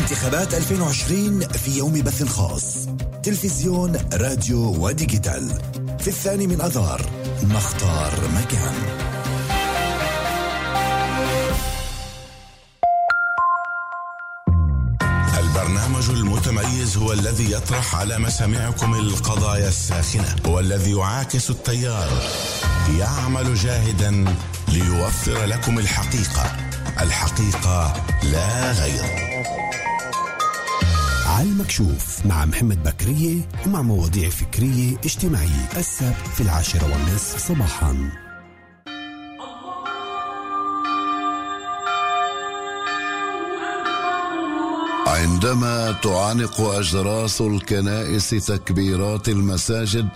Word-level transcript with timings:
انتخابات 0.00 0.54
2020 0.54 1.40
في 1.40 1.78
يوم 1.78 1.92
بث 1.92 2.22
خاص. 2.22 2.88
تلفزيون 3.22 3.96
راديو 4.12 4.84
وديجيتال. 4.84 5.48
في 5.98 6.08
الثاني 6.08 6.46
من 6.46 6.60
أذار 6.60 7.10
نختار 7.42 8.12
مكان. 8.34 8.74
البرنامج 15.38 16.10
المتميز 16.10 16.96
هو 16.96 17.12
الذي 17.12 17.52
يطرح 17.52 17.94
على 17.94 18.18
مسامعكم 18.18 18.94
القضايا 18.94 19.68
الساخنة 19.68 20.36
هو 20.46 20.60
الذي 20.60 20.90
يعاكس 20.90 21.50
التيار. 21.50 22.22
يعمل 22.98 23.54
جاهدا 23.54 24.24
ليوفر 24.68 25.44
لكم 25.44 25.78
الحقيقة. 25.78 26.56
الحقيقة 27.00 28.04
لا 28.22 28.72
غير. 28.72 29.27
على 31.38 31.48
المكشوف 31.48 32.26
مع 32.26 32.44
محمد 32.44 32.82
بكرية 32.82 33.48
ومع 33.66 33.82
مواضيع 33.82 34.28
فكرية 34.28 34.96
اجتماعية. 35.04 35.68
السبت 35.76 36.26
في 36.34 36.40
العاشرة 36.40 36.92
والنصف 36.92 37.48
صباحاً. 37.48 38.10
عندما 45.06 45.92
تعانق 45.92 46.60
أجراس 46.60 47.40
الكنائس 47.40 48.30
تكبيرات 48.30 49.28
المساجد 49.28 50.08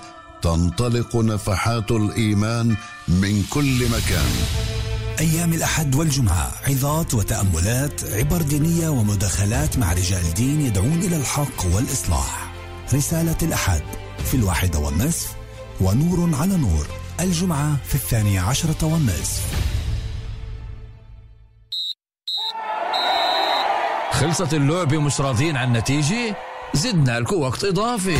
تنطلق 0.42 1.16
نفحات 1.16 1.90
الإيمان 1.90 2.76
من 3.08 3.42
كل 3.50 3.88
مكان. 3.88 4.30
أيام 5.20 5.52
الأحد 5.52 5.94
والجمعة 5.94 6.52
عظات 6.68 7.14
وتأملات 7.14 8.04
عبر 8.04 8.42
دينية 8.42 8.88
ومداخلات 8.88 9.78
مع 9.78 9.92
رجال 9.92 10.34
دين 10.34 10.60
يدعون 10.60 11.00
إلى 11.02 11.16
الحق 11.16 11.66
والإصلاح. 11.74 12.52
رسالة 12.94 13.36
الأحد 13.42 13.82
في 14.24 14.34
الواحدة 14.34 14.78
والنصف 14.78 15.32
ونور 15.80 16.36
على 16.36 16.56
نور 16.56 16.86
الجمعة 17.20 17.76
في 17.88 17.94
الثانية 17.94 18.40
عشرة 18.40 18.86
والنصف 18.86 19.42
خلصت 24.12 24.54
اللعبة 24.54 24.98
مش 25.00 25.20
راضيين 25.20 25.56
عن 25.56 25.68
النتيجة؟ 25.68 26.36
زدنا 26.74 27.20
لكم 27.20 27.36
وقت 27.40 27.64
إضافي 27.64 28.16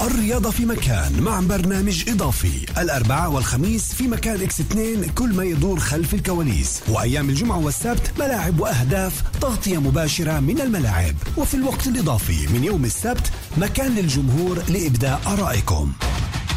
الرياضة 0.00 0.50
في 0.50 0.66
مكان 0.66 1.20
مع 1.20 1.40
برنامج 1.40 2.08
إضافي. 2.08 2.66
الأربعاء 2.78 3.30
والخميس 3.30 3.94
في 3.94 4.08
مكان 4.08 4.42
إكس 4.42 4.60
2 4.60 5.04
كل 5.04 5.34
ما 5.34 5.44
يدور 5.44 5.80
خلف 5.80 6.14
الكواليس. 6.14 6.80
وأيام 6.88 7.28
الجمعة 7.28 7.58
والسبت 7.58 8.12
ملاعب 8.18 8.60
وأهداف 8.60 9.22
تغطية 9.40 9.78
مباشرة 9.78 10.40
من 10.40 10.60
الملاعب. 10.60 11.14
وفي 11.36 11.54
الوقت 11.54 11.86
الإضافي 11.86 12.46
من 12.46 12.64
يوم 12.64 12.84
السبت 12.84 13.32
مكان 13.56 13.94
للجمهور 13.94 14.62
لإبداء 14.68 15.20
آرائكم. 15.26 15.92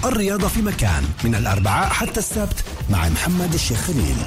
الرياضة 0.06 0.48
في 0.48 0.62
مكان 0.62 1.04
من 1.24 1.36
الأربعاء 1.36 1.90
حتى 1.90 2.20
السبت 2.20 2.64
مع 2.90 3.10
محمد 3.10 3.54
الشيخ 3.54 3.78
خليل. 3.78 4.18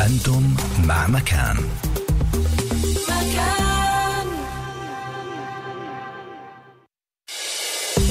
أنتم 0.00 0.54
مع 0.84 1.06
مكان. 1.06 1.56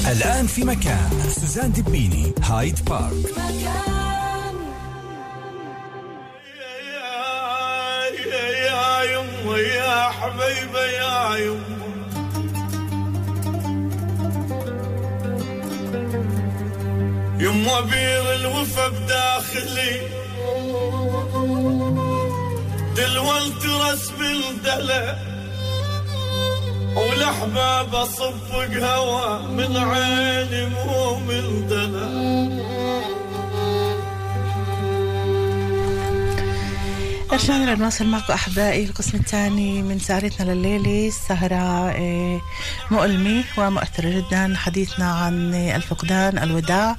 الآن 0.08 0.46
في 0.46 0.64
مكان. 0.64 1.10
سوزان 1.28 1.72
دبيني 1.72 2.32
هايد 2.42 2.84
بارك. 2.84 3.36
يا 3.62 3.82
يا 8.68 9.02
يمه 9.02 9.58
يا 9.58 10.08
حبيبه 10.08 10.84
يا 10.84 11.36
يمه 11.36 11.88
يمه 17.40 17.80
بير 17.80 18.34
الوفا 18.34 18.88
بداخلي. 18.88 20.00
دلولت 22.96 23.66
رسم 23.66 24.22
الدلع 24.22 25.18
والاحباب 26.98 27.94
اصفق 27.94 28.70
هوا 28.82 29.38
من 29.38 29.76
عيني 29.76 30.66
مو 30.66 31.18
من 31.18 31.66
دلع 31.68 32.58
رجعنا 37.32 37.74
لنواصل 37.74 38.06
معكم 38.06 38.32
أحبائي 38.32 38.84
القسم 38.84 39.18
الثاني 39.18 39.82
من 39.82 39.98
سهرتنا 39.98 40.52
لليلة 40.52 41.10
سهرة 41.28 41.90
آه، 41.90 42.40
مؤلمة 42.90 43.44
ومؤثرة 43.58 44.08
جدا 44.08 44.54
حديثنا 44.56 45.12
عن 45.12 45.54
الفقدان 45.54 46.38
الوداع. 46.38 46.96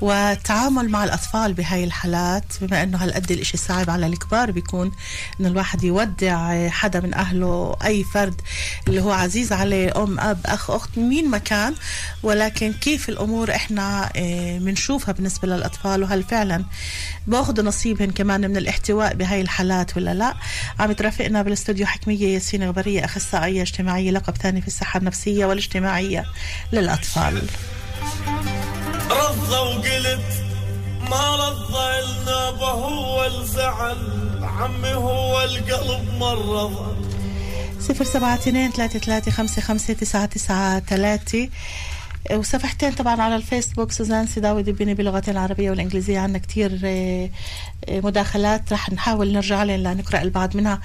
والتعامل 0.00 0.88
مع 0.88 1.04
الأطفال 1.04 1.52
بهاي 1.52 1.84
الحالات 1.84 2.44
بما 2.60 2.82
أنه 2.82 2.98
هالقد 2.98 3.30
الإشي 3.32 3.56
صعب 3.56 3.90
على 3.90 4.06
الكبار 4.06 4.50
بيكون 4.50 4.92
أنه 5.40 5.48
الواحد 5.48 5.84
يودع 5.84 6.52
آه، 6.52 6.68
حدا 6.68 7.00
من 7.00 7.14
أهله 7.14 7.76
أي 7.84 8.04
فرد 8.04 8.40
اللي 8.88 9.00
هو 9.02 9.10
عزيز 9.12 9.52
عليه 9.52 10.02
أم 10.02 10.20
أب 10.20 10.38
أخ 10.46 10.70
أخت 10.70 10.98
مين 10.98 11.28
ما 11.30 11.38
كان. 11.38 11.74
ولكن 12.22 12.72
كيف 12.72 13.08
الأمور 13.08 13.50
إحنا 13.54 14.10
آه، 14.16 14.58
بنشوفها 14.58 15.12
بالنسبة 15.12 15.48
للأطفال 15.48 16.02
وهل 16.02 16.22
فعلا 16.22 16.64
باخذوا 17.26 17.64
نصيبهم 17.64 18.10
كمان 18.10 18.40
من 18.50 18.56
الاحتواء 18.56 19.14
بهاي 19.14 19.40
الحالات 19.40 19.96
ولا 19.96 20.14
لا؟ 20.14 20.34
عم 20.78 20.92
ترافقنا 20.92 21.42
بالاستوديو 21.42 21.86
حكمية 21.86 22.34
ياسين 22.34 22.68
غبرية 22.68 23.04
أخصائية 23.04 23.62
اجتماعية 23.62 24.10
لقب 24.10 24.36
ثاني 24.36 24.60
في 24.60 24.66
الصحة 24.66 24.98
النفسية 24.98 25.46
والاجتماعية 25.46 26.24
للأطفال. 26.72 27.42
رضى 29.44 29.56
وقلت 29.56 30.44
ما 31.10 31.36
رضى 31.36 32.00
النوبة 32.04 32.66
هو 32.66 33.24
الزعل 33.24 33.98
عمي 34.42 34.94
هو 34.94 35.42
القلب 35.42 36.14
مرضى 36.20 36.96
صفر 37.80 38.04
سبعة 38.04 38.34
اثنين 38.34 38.70
ثلاثة 38.70 38.98
ثلاثة 38.98 39.30
خمسة 39.30 39.62
خمسة 39.62 39.94
تسعة 39.94 40.26
تسعة 40.26 40.80
ثلاثة. 40.80 41.48
وصفحتين 42.32 42.92
طبعا 42.92 43.22
على 43.22 43.36
الفيسبوك 43.36 43.92
سوزان 43.92 44.26
سيداوي 44.26 44.62
دبيني 44.62 44.94
باللغتين 44.94 45.34
العربية 45.34 45.70
والإنجليزية. 45.70 46.18
عنا 46.18 46.38
كتير 46.38 46.80
آه، 46.84 47.30
آه، 47.88 48.00
مداخلات 48.00 48.72
رح 48.72 48.92
نحاول 48.92 49.32
نرجع 49.32 49.62
لهم 49.62 49.80
لنقرأ 49.80 50.22
البعض 50.22 50.56
منها. 50.56 50.80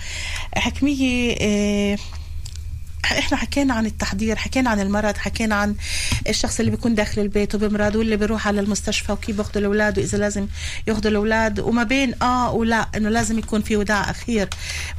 حكمية 0.56 1.36
آه، 1.42 1.98
إحنا 3.18 3.38
حكينا 3.38 3.74
عن 3.74 3.86
التحضير 3.86 4.36
حكينا 4.36 4.70
عن 4.70 4.80
المرض 4.80 5.18
حكينا 5.18 5.56
عن 5.56 5.76
الشخص 6.30 6.60
اللي 6.60 6.72
بيكون 6.72 6.96
داخل 6.96 7.22
البيت 7.22 7.56
وبمرض 7.56 7.96
واللي 7.96 8.18
بيروح 8.18 8.48
على 8.48 8.62
المستشفى 8.62 9.12
وكيف 9.12 9.36
بياخذوا 9.36 9.62
الأولاد 9.62 10.00
وإذا 10.00 10.18
لازم 10.18 10.48
ياخذوا 10.88 11.12
الأولاد 11.12 11.60
وما 11.60 11.84
بين 11.84 12.14
آه 12.22 12.52
ولا 12.52 12.90
إنه 12.96 13.10
لازم 13.10 13.40
يكون 13.40 13.62
في 13.62 13.78
وداع 13.78 14.10
أخير 14.10 14.50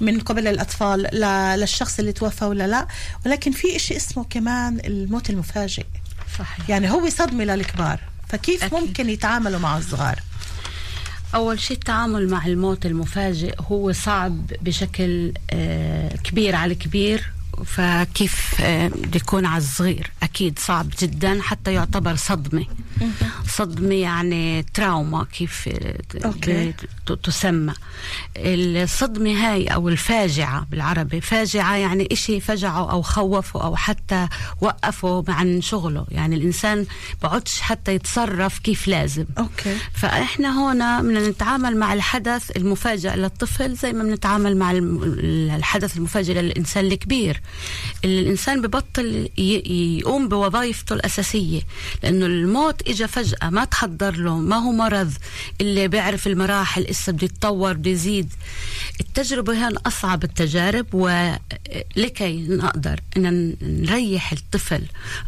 من 0.00 0.20
قبل 0.20 0.46
الأطفال 0.48 1.00
للشخص 1.60 1.98
اللي 1.98 2.12
توفى 2.12 2.44
ولا 2.44 2.66
لا. 2.66 2.86
ولكن 3.26 3.52
في 3.52 3.76
إشي 3.76 3.96
اسمه 3.96 4.24
كمان 4.30 4.80
الموت 4.84 5.30
المفاجئ. 5.30 5.84
صحيح. 6.38 6.70
يعني 6.70 6.90
هو 6.90 7.08
صدمة 7.08 7.44
للكبار. 7.44 8.00
فكيف 8.28 8.64
أكيد. 8.64 8.78
ممكن 8.78 9.10
يتعاملوا 9.10 9.58
مع 9.60 9.78
الصغار؟ 9.78 10.20
أول 11.34 11.60
شيء 11.60 11.76
التعامل 11.76 12.28
مع 12.28 12.46
الموت 12.46 12.86
المفاجئ 12.86 13.54
هو 13.60 13.92
صعب 13.92 14.46
بشكل 14.62 15.32
آه، 15.50 16.16
كبير 16.16 16.56
على 16.56 16.72
الكبير 16.72 17.32
فكيف 17.64 18.60
آه، 18.60 18.88
بده 18.88 19.16
يكون 19.16 19.46
على 19.46 19.62
الصغير؟ 19.62 20.10
أكيد 20.22 20.58
صعب 20.58 20.90
جدا 21.00 21.38
حتى 21.42 21.72
يعتبر 21.72 22.16
صدمة. 22.16 22.66
صدمة 23.48 23.94
يعني 23.94 24.62
trauma 24.74 25.24
كيف 25.24 25.68
آه، 25.68 26.24
okay. 26.24 26.74
تسمى. 27.22 27.72
الصدمة 28.36 29.30
هاي 29.30 29.66
أو 29.66 29.88
الفاجعة 29.88 30.66
بالعربي 30.70 31.20
فاجعة 31.20 31.76
يعني 31.76 32.08
إشي 32.12 32.40
فجعه 32.40 32.90
أو 32.90 33.02
خوفه 33.02 33.64
أو 33.64 33.76
حتى 33.76 34.28
وقفه 34.60 35.24
عن 35.28 35.60
شغله. 35.60 36.06
يعني 36.10 36.36
الإنسان 36.36 36.86
بقعدش 37.22 37.60
حتى 37.60 37.94
يتصرف 37.94 38.58
كيف 38.58 38.88
لازم. 38.88 39.24
okay. 39.38 39.76
فإحنا 39.94 40.72
هنا 40.72 41.02
بدنا 41.02 41.28
نتعامل 41.28 41.76
مع 41.76 41.92
الحدث 41.92 42.56
المفاجئ 42.56 43.16
للطفل 43.16 43.74
زي 43.74 43.92
ما 43.92 44.02
بنتعامل 44.04 44.56
مع 44.56 44.70
الحدث 45.56 45.96
المفاجئ 45.96 46.32
للإنسان 46.32 46.84
الكبير. 46.86 47.40
الإنسان 48.04 48.62
ببطل 48.62 49.28
يقوم 49.38 50.28
بوظائفه 50.28 50.94
الأساسية. 50.96 51.60
لأنه 52.02 52.26
الموت 52.26 52.88
اجى 52.88 53.06
فجأة 53.06 53.50
ما 53.50 53.64
تحضر 53.64 54.16
له 54.16 54.38
ما 54.38 54.56
هو 54.56 54.72
مرض. 54.72 55.12
اللي 55.60 55.88
بيعرف 55.88 56.26
المراحل 56.26 56.82
لسه 56.82 57.12
بده 57.12 57.24
يتطور 57.24 57.72
بده 57.72 57.90
يزيد. 57.90 58.32
التجربة 59.00 59.66
هون 59.66 59.76
أصعب 59.76 60.24
التجارب 60.24 60.94
ولكي 60.94 62.46
نقدر 62.48 63.00
إن 63.16 63.56
نريح 63.62 64.32
الطفل 64.32 64.82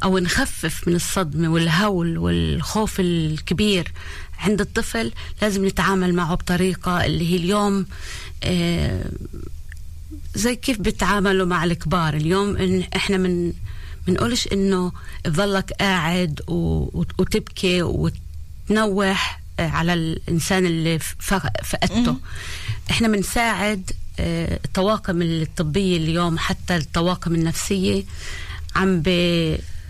أو 0.05 0.19
نخفف 0.19 0.89
من 0.89 0.95
الصدمة 0.95 1.49
والهول 1.49 2.19
والخوف 2.19 3.01
الكبير 3.01 3.93
عند 4.39 4.61
الطفل 4.61 5.13
لازم 5.43 5.67
نتعامل 5.67 6.15
معه 6.15 6.35
بطريقة 6.35 7.05
اللي 7.05 7.33
هي 7.33 7.37
اليوم 7.37 7.87
آه، 8.45 9.05
زي 10.35 10.57
كيف 10.57 10.81
بيتعاملوا 10.81 11.47
مع 11.47 11.65
الكبار؟ 11.65 12.15
اليوم 12.15 12.57
إن 12.57 12.85
إحنا 12.97 13.17
من 13.17 13.53
بنقولش 14.07 14.49
إنه 14.53 14.93
تظلك 15.25 15.73
قاعد 15.73 16.41
وتبكي 16.49 17.83
وتنوح 17.83 19.41
آه، 19.61 19.69
على 19.69 19.95
الإنسان 19.95 20.67
اللي 20.67 20.99
فقدته. 20.99 22.17
إحنا 22.91 23.09
بنساعد 23.09 23.91
آه، 24.21 24.61
الطواقم 24.65 25.23
الطبية 25.23 25.97
اليوم 25.97 26.39
حتى 26.39 26.77
الطواقم 26.77 27.35
النفسية 27.35 28.05
عم 28.77 29.03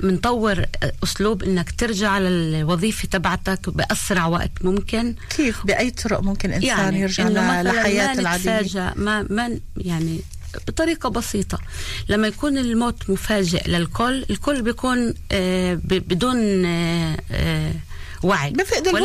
بنطور 0.03 0.65
أسلوب 1.05 1.43
إنك 1.43 1.71
ترجع 1.71 2.19
للوظيفة 2.19 3.09
تبعتك 3.09 3.71
بأسرع 3.71 4.27
وقت 4.27 4.51
ممكن. 4.61 5.15
كيف؟ 5.37 5.67
بأي 5.67 5.91
طرق 5.91 6.21
ممكن 6.21 6.53
إنسان 6.53 6.69
يعني 6.69 7.01
يرجع 7.01 7.27
إنه 7.27 7.63
لحياته 7.63 8.15
ما 8.15 8.21
العادية؟ 8.21 8.93
ما 8.97 9.27
ما 9.31 9.59
يعني 9.77 10.21
بطريقة 10.69 11.09
بسيطة. 11.09 11.59
لما 12.09 12.29
يكون 12.29 12.59
الموت 12.59 13.11
مفاجئ 13.11 13.69
للكل 13.69 14.25
الكل 14.31 14.63
بيكون 14.63 15.15
آه 15.33 15.81
بدون 15.85 16.65
آه 16.65 17.17
آه 17.31 17.73
وعي. 18.23 18.51
بفقد 18.51 18.89
ما 18.89 19.01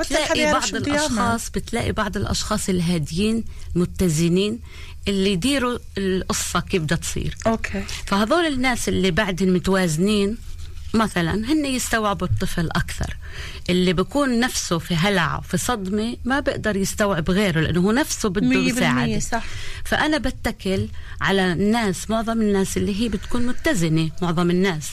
بتلاقي 0.00 0.52
بعض. 0.52 0.74
الأشخاص 0.74 1.50
بتلاقي 1.50 1.92
بعض 1.92 2.16
الأشخاص 2.16 2.68
الهاديين 2.68 3.44
متزنين 3.74 4.60
اللي 5.08 5.32
يديروا 5.32 5.78
القصة 5.98 6.60
كيف 6.60 6.82
بدها 6.82 6.98
تصير. 6.98 7.36
أوكي. 7.46 7.84
فهذول 8.06 8.46
الناس 8.46 8.88
اللي 8.88 9.10
بعدهم 9.10 9.54
متوازنين 9.54 10.38
مثلا 10.96 11.34
هن 11.34 11.64
يستوعبوا 11.64 12.26
الطفل 12.26 12.68
أكثر 12.70 13.16
اللي 13.70 13.92
بيكون 13.92 14.40
نفسه 14.40 14.78
في 14.78 14.94
هلع 14.94 15.40
في 15.40 15.56
صدمة 15.56 16.16
ما 16.24 16.40
بيقدر 16.40 16.76
يستوعب 16.76 17.30
غيره 17.30 17.60
لأنه 17.60 17.80
هو 17.80 17.92
نفسه 17.92 18.28
بده 18.28 18.46
مساعده 18.46 19.18
صح. 19.18 19.44
فأنا 19.84 20.18
بتكل 20.18 20.88
على 21.20 21.52
الناس 21.52 22.10
معظم 22.10 22.40
الناس 22.40 22.76
اللي 22.76 23.00
هي 23.02 23.08
بتكون 23.08 23.46
متزنة 23.46 24.10
معظم 24.22 24.50
الناس 24.50 24.90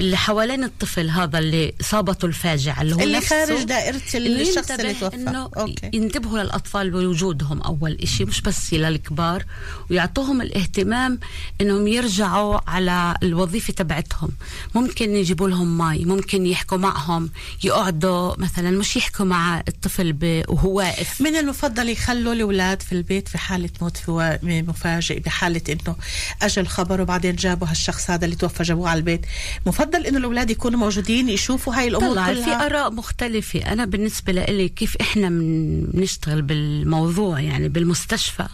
اللي 0.00 0.16
حوالين 0.16 0.64
الطفل 0.64 1.10
هذا 1.10 1.38
اللي 1.38 1.74
اصابته 1.80 2.26
الفاجعة 2.26 2.82
اللي 2.82 2.94
هو 2.94 3.00
اللي 3.00 3.16
نفسه 3.16 3.46
خارج 3.46 3.62
دائرة 3.62 4.00
اللي 4.14 4.42
الشخص 4.42 4.70
اللي 4.70 4.94
توفى. 4.94 5.16
إنه 5.16 5.50
أوكي. 5.56 5.90
ينتبهوا 5.92 6.38
للأطفال 6.42 6.90
بوجودهم 6.90 7.62
أول 7.62 7.98
إشي 8.02 8.24
مش 8.24 8.40
بس 8.40 8.74
للكبار 8.74 9.44
ويعطوهم 9.90 10.42
الاهتمام 10.42 11.18
إنهم 11.60 11.86
يرجعوا 11.88 12.70
على 12.70 13.14
الوظيفة 13.22 13.72
تبعتهم 13.72 14.30
ممكن 14.74 15.16
يجيبوا 15.34 15.48
لهم 15.48 15.78
مي 15.78 16.04
ممكن 16.04 16.46
يحكوا 16.46 16.78
معهم 16.78 17.30
يقعدوا 17.64 18.34
مثلا 18.40 18.70
مش 18.70 18.96
يحكوا 18.96 19.24
مع 19.26 19.62
الطفل 19.68 20.16
وهو 20.48 20.76
واقف. 20.78 21.20
من 21.20 21.36
المفضل 21.36 21.88
يخلوا 21.88 22.32
الأولاد 22.32 22.82
في 22.82 22.92
البيت 22.92 23.28
في 23.28 23.38
حالة 23.38 23.70
موت 23.82 23.96
فوا- 23.96 24.44
مفاجئ 24.44 25.20
بحالة 25.20 25.60
إنه 25.68 25.96
اجى 26.42 26.60
الخبر 26.60 27.00
وبعدين 27.00 27.36
جابوا 27.36 27.68
هالشخص 27.68 28.10
هذا 28.10 28.24
اللي 28.24 28.36
توفى 28.36 28.62
جابوه 28.62 28.88
على 28.88 28.98
البيت. 28.98 29.20
مفضل 29.66 30.06
إنه 30.06 30.18
الأولاد 30.18 30.50
يكونوا 30.50 30.78
موجودين 30.80 31.28
يشوفوا 31.28 31.74
هاي 31.74 31.88
الأمور 31.88 32.12
طلع 32.14 32.26
في 32.26 32.34
كلها. 32.34 32.66
آراء 32.66 32.90
مختلفة. 32.90 33.60
أنا 33.72 33.84
بالنسبة 33.84 34.32
لي 34.32 34.68
كيف 34.68 34.96
إحنا 35.00 35.28
من- 35.28 35.80
بنشتغل 35.86 36.42
بالموضوع 36.42 37.40
يعني 37.40 37.68
بالمستشفى. 37.68 38.46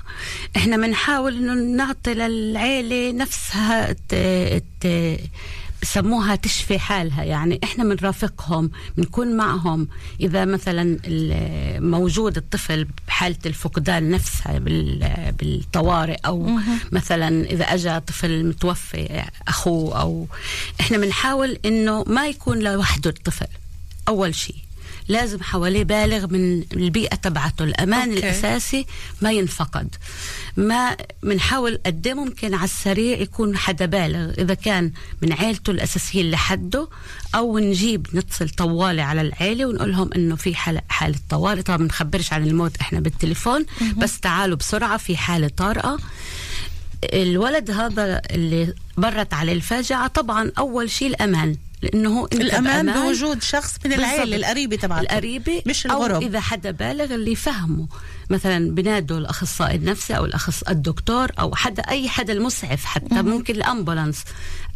إحنا 0.56 0.76
بنحاول 0.76 1.36
إنه 1.36 1.54
نعطي 1.76 2.14
للعيلة 2.14 3.12
نفسها. 3.12 3.96
بسموها 5.82 6.34
تشفي 6.36 6.78
حالها. 6.78 7.24
يعني 7.24 7.60
إحنا 7.64 7.84
بنرافقهم 7.84 8.70
بنكون 8.96 9.36
معهم. 9.36 9.88
إذا 10.20 10.44
مثلا 10.44 10.98
موجود 11.80 12.36
الطفل 12.36 12.86
بحالة 13.06 13.36
الفقدان 13.46 14.10
نفسها 14.10 14.58
بال- 14.58 15.32
بالطوارئ 15.38 16.16
أو 16.26 16.58
مثلا 16.92 17.44
إذا 17.44 17.64
اجى 17.64 18.00
طفل 18.00 18.44
متوفي 18.44 19.22
أخوه 19.48 20.00
أو 20.00 20.26
إحنا 20.80 20.98
بنحاول 20.98 21.58
إنه 21.64 22.04
ما 22.06 22.26
يكون 22.28 22.58
لوحده 22.58 23.10
الطفل. 23.10 23.46
أول 24.08 24.34
شيء. 24.34 24.56
لازم 25.10 25.42
حواليه 25.42 25.84
بالغ 25.84 26.26
من 26.26 26.62
البيئة 26.72 27.14
تبعته. 27.14 27.64
الأمان 27.64 28.08
أوكي. 28.08 28.18
الأساسي 28.18 28.86
ما 29.22 29.32
ينفقد. 29.32 29.94
ما 30.56 30.96
بنحاول 31.22 31.80
قد 31.86 32.06
إيه 32.06 32.14
ممكن 32.14 32.54
على 32.54 32.64
السريع 32.64 33.18
يكون 33.18 33.56
حدا 33.56 33.86
بالغ. 33.86 34.30
إذا 34.38 34.54
كان 34.54 34.92
من 35.22 35.32
عيلته 35.32 35.70
الأساسية 35.70 36.20
اللي 36.20 36.36
حده 36.36 36.88
أو 37.34 37.58
نجيب 37.58 38.06
نتصل 38.14 38.48
طوالي 38.48 39.02
على 39.02 39.20
العيلة 39.20 39.66
ونقول 39.66 39.90
لهم 39.90 40.10
إنه 40.16 40.36
في 40.36 40.54
حالة 40.54 40.82
حالة 40.88 41.18
طوارئ. 41.30 41.62
طبعا 41.62 41.76
بنخبرش 41.76 42.32
عن 42.32 42.46
الموت 42.46 42.76
إحنا 42.80 43.00
بالتليفون 43.00 43.66
بس 43.96 44.20
تعالوا 44.20 44.56
بسرعة 44.56 44.96
في 44.96 45.16
حالة 45.16 45.48
طارئة. 45.48 45.98
الولد 47.04 47.70
هذا 47.70 48.22
اللي 48.30 48.74
مرت 48.96 49.34
عليه 49.34 49.52
الفاجعة 49.52 50.06
طبعا 50.06 50.52
أول 50.58 50.90
شيء 50.90 51.08
الأمان. 51.08 51.56
لأنه 51.82 52.22
أنت 52.32 52.34
الأمان. 52.40 52.92
بوجود 52.92 53.42
شخص 53.42 53.76
من 53.84 53.90
بالضبط. 53.90 54.20
القريبة 54.34 54.76
تبعته 54.76 55.00
القريبة 55.00 55.62
مش 55.66 55.86
الغرب 55.86 56.22
إذا 56.22 56.40
حدا 56.40 56.70
بالغ 56.70 57.14
اللي 57.14 57.32
يفهمه 57.32 57.88
مثلا 58.30 58.74
بنادوا 58.74 59.18
الأخصائي 59.18 59.76
النفسي 59.76 60.16
أو 60.16 60.24
الأخص 60.24 60.62
الدكتور 60.62 61.28
أو 61.38 61.54
حدا 61.54 61.82
أي 61.82 62.08
حدا 62.08 62.32
المسعف 62.32 62.84
حتى 62.84 63.22
ممكن 63.22 63.54
الأمبولانس 63.54 64.24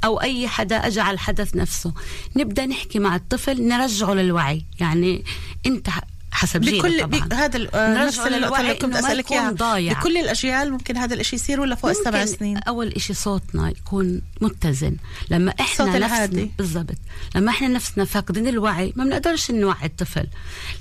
أو 0.04 0.20
أي 0.20 0.48
حدا 0.48 0.76
أجى 0.86 1.00
على 1.00 1.14
الحدث 1.14 1.56
نفسه 1.56 1.92
نبدأ 2.36 2.66
نحكي 2.66 2.98
مع 2.98 3.16
الطفل 3.16 3.68
نرجعه 3.68 4.14
للوعي 4.14 4.64
يعني 4.80 5.24
أنت 5.66 5.88
حسب 6.34 6.60
بكل 6.60 7.02
طبعا. 7.02 7.28
هذا 7.32 7.68
آه، 7.74 8.06
نفس 8.06 8.18
اللي 8.18 8.74
كنت 8.74 8.96
أسألك 8.96 9.32
إياها. 9.32 9.50
ضايع. 9.50 9.92
بكل 9.92 10.16
الاجيال 10.16 10.72
ممكن 10.72 10.96
هذا 10.96 11.14
الإشي 11.14 11.36
يصير 11.36 11.60
ولا 11.60 11.74
فوق 11.74 11.90
السبع 11.90 12.24
سنين؟ 12.24 12.58
أول 12.58 12.88
إشي 12.88 13.14
صوتنا 13.14 13.70
يكون 13.70 14.22
متزن. 14.40 14.96
لما 15.30 15.54
إحنا 15.60 15.98
نفسنا. 15.98 16.48
بالضبط. 16.58 16.96
لما 17.34 17.50
إحنا 17.50 17.68
نفسنا 17.68 18.04
فاقدين 18.04 18.48
الوعي 18.48 18.92
ما 18.96 19.04
بنقدرش 19.04 19.50
نوعي 19.50 19.86
الطفل. 19.86 20.26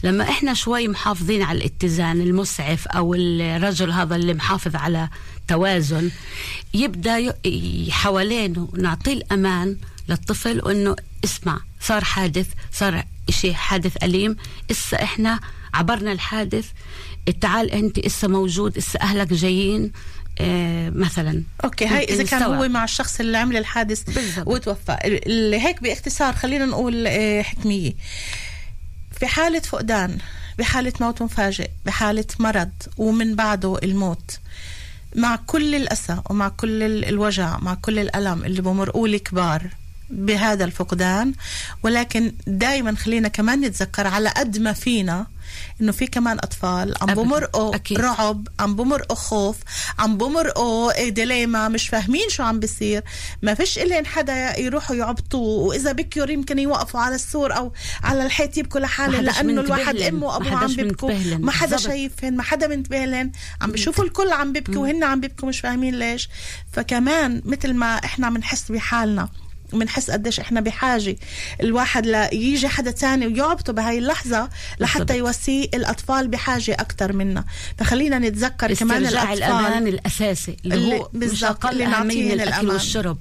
لما 0.03 0.23
إحنا 0.23 0.53
شوي 0.53 0.88
محافظين 0.88 1.41
على 1.41 1.57
الاتزان 1.57 2.21
المسعف 2.21 2.88
أو 2.88 3.13
الرجل 3.15 3.91
هذا 3.91 4.15
اللي 4.15 4.33
محافظ 4.33 4.75
على 4.75 5.09
توازن 5.47 6.11
يبدأ 6.73 7.33
حوالينه 7.89 8.69
نعطيه 8.77 9.13
الأمان 9.13 9.77
للطفل 10.09 10.61
وإنه 10.63 10.95
اسمع 11.23 11.59
صار 11.81 12.03
حادث 12.03 12.47
صار 12.71 13.03
إشي 13.29 13.53
حادث 13.53 14.03
أليم 14.03 14.35
إسا 14.71 15.03
إحنا 15.03 15.39
عبرنا 15.73 16.11
الحادث 16.11 16.65
تعال 17.41 17.71
أنت 17.71 17.99
إسا 17.99 18.27
موجود 18.27 18.77
إسا 18.77 19.01
أهلك 19.01 19.33
جايين 19.33 19.91
آه 20.41 20.89
مثلا 20.89 21.43
أوكي 21.63 21.85
هاي 21.85 22.03
إذا 22.03 22.23
كان. 22.23 22.43
هو 22.43 22.67
مع 22.67 22.83
الشخص 22.83 23.19
اللي 23.19 23.37
عمل 23.37 23.57
الحادث 23.57 24.03
بالضبط. 24.03 24.47
وتوفى 24.47 24.97
هيك 25.61 25.83
باختصار 25.83 26.33
خلينا 26.33 26.65
نقول 26.65 27.07
آه، 27.07 27.42
حكميه 27.42 27.94
في 29.19 29.27
حالة 29.27 29.59
فقدان 29.59 30.18
بحالة 30.59 30.94
موت 31.01 31.21
مفاجئ 31.21 31.69
بحالة 31.85 32.25
مرض 32.39 32.71
ومن 32.97 33.35
بعده 33.35 33.77
الموت 33.83 34.39
مع 35.15 35.35
كل 35.35 35.75
الأسى 35.75 36.21
ومع 36.30 36.47
كل 36.49 36.83
ال- 36.83 37.06
الوجع 37.06 37.57
مع 37.59 37.73
كل 37.73 37.99
الألم 37.99 38.45
اللي 38.45 38.61
بمرقوا 38.61 39.07
الكبار 39.07 39.68
بهذا 40.10 40.66
الفقدان 40.66 41.33
ولكن 41.83 42.33
دائما 42.48 42.95
خلينا 42.95 43.28
كمان 43.28 43.62
نتذكر 43.62 44.07
على 44.07 44.30
قد 44.30 44.57
ما 44.57 44.74
فينا 44.74 45.28
إنه 45.81 45.92
في 45.92 46.07
كمان 46.07 46.38
أطفال 46.38 46.94
عم. 47.02 47.14
بمرقوا. 47.14 47.76
رعب 47.92 48.48
عم 48.60 48.76
بمرقوا 48.76 49.16
خوف 49.16 49.57
عم 50.00 50.18
بمرقوا 50.18 50.98
إيه 50.98 51.10
ديليما 51.10 51.68
مش 51.69 51.88
فاهمين 51.90 52.30
شو 52.30 52.44
عم 52.44 52.60
بيصير 52.60 53.04
ما 53.42 53.54
فيش 53.54 53.78
إلين 53.78 54.06
حدا 54.06 54.60
يروحوا 54.60 54.95
يعبطوا 54.95 55.68
وإذا 55.69 55.92
بكيوا 55.92 56.31
يمكن 56.31 56.60
يوقفوا 56.60 57.00
على 57.00 57.16
السور 57.16 57.57
أو 57.57 57.74
على 58.04 58.26
الحيط 58.26 58.57
يبكوا 58.57 58.80
لحالهم 58.80 59.22
لأنه 59.22 59.62
الواحد. 59.62 59.98
أمه 59.98 60.28
وأبوه 60.28 60.56
عم 60.57 60.76
بيبكوا. 60.76 61.12
ما 61.38 61.52
حدا. 61.52 61.78
شايفهن 61.78 62.36
ما 62.36 62.44
حدا 62.44 62.68
منتبه 62.68 63.06
لهم 63.06 63.31
عم 63.62 63.72
بيشوفوا 63.72 64.04
الكل 64.04 64.31
عم 64.31 64.54
بيبكوا 64.54 64.81
وهن 64.81 65.04
عم 65.04 65.19
بيبكوا 65.19 65.50
مش 65.50 65.60
فاهمين 65.60 66.00
ليش 66.00 66.30
فكمان 66.72 67.42
مثل 67.45 67.74
ما 67.74 67.95
إحنا 67.95 68.30
بنحس 68.30 68.72
بحالنا 68.72 69.30
بنحس 69.80 70.11
قديش 70.11 70.39
إحنا 70.39 70.61
بحاجة 70.61 71.15
الواحد 71.61 72.06
ليجي 72.06 72.68
حدا 72.68 72.92
تاني 72.92 73.27
ويعبطه 73.27 73.73
بهاي 73.73 73.97
اللحظة 73.97 74.49
لحتى. 74.80 75.18
يواسيه 75.18 75.65
الأطفال 75.73 76.27
بحاجة 76.27 76.71
أكثر 76.71 77.13
منا 77.13 77.44
فخلينا 77.77 78.19
نتذكر 78.19 78.73
كمان 78.73 79.06
الأطفال 79.06 79.37
الأمان 79.44 79.87
الأساسي 79.87 80.57
اللي, 80.65 80.99
هو 80.99 81.09
مش 81.13 81.44
أقل 81.44 81.81
أهمية 81.81 82.35
من 82.35 82.42
الأكل. 82.42 82.68
والشرب 82.68 83.18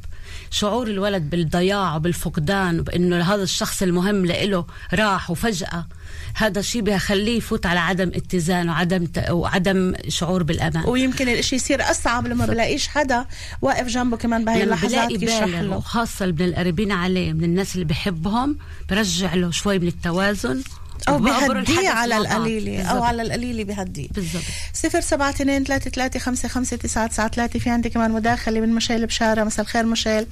شعور 0.51 0.87
الولد 0.87 1.31
بالضياع 1.31 1.97
وبالفقدان 1.97 2.81
وبإنه 2.81 3.35
هذا 3.35 3.43
الشخص 3.43 3.83
المهم 3.83 4.27
لإله 4.27 4.67
راح 4.95 5.31
وفجأة 5.31 5.87
هذا 6.35 6.61
الشيء 6.61 6.83
بيخليه 6.83 7.37
يفوت 7.37 7.67
على 7.67 7.81
عدم 7.81 8.09
اتزان 8.15 8.69
وعدم. 8.69 9.07
وعدم 9.31 9.95
شعور 10.09 10.43
بالأمان. 10.43 10.85
ويمكن 10.87 11.29
الإشي 11.29 11.57
يصير 11.57 11.91
أصعب 11.91 12.27
لما 12.27 12.47
بلاقيش 12.47 12.89
حدا 12.89 13.27
واقف 13.63 13.87
جنبه 13.87 14.17
كمان 14.17 14.41
لما 14.43 14.63
اللحظات 14.63 15.11
يشرح 15.11 15.45
له. 15.45 15.77
وخاصة 15.77 16.27
من 16.27 16.43
القريبين 16.43 16.93
عليه 16.93 17.33
من 17.33 17.45
الناس 17.45 17.75
اللي 17.75 17.85
بحبهم 17.85 18.59
برجع 18.91 19.35
له 19.35 19.51
شوي 19.51 19.79
من 19.79 19.89
التوازن. 19.89 20.63
أو 21.09 21.19
بهديه 21.19 21.53
الحدث 21.53 21.87
على. 21.87 22.17
القليله 22.17 22.83
أو. 22.83 23.03
على 23.03 23.23
القليله 23.23 23.65
بهديه 23.65 24.09
بالضبط. 24.11 24.43
صفر 24.75 25.01
سبعة 25.01 25.31
اثنين 25.31 25.65
ثلاثة 25.65 25.91
ثلاثة 25.91 26.19
خمسة 26.19 26.49
خمسة 26.49 26.77
تسعة 26.77 27.07
تسعة 27.07 27.29
ثلاثة. 27.29 27.59
في 27.59 27.71
عندي 27.71 27.91
كمان 27.91 28.11
مداخلة 28.11 28.61
من 28.61 28.75
مشيل 28.75 29.07
بشارة. 29.07 29.45
مساء 29.45 29.65
الخير 29.65 29.87
مشيل 29.87 30.27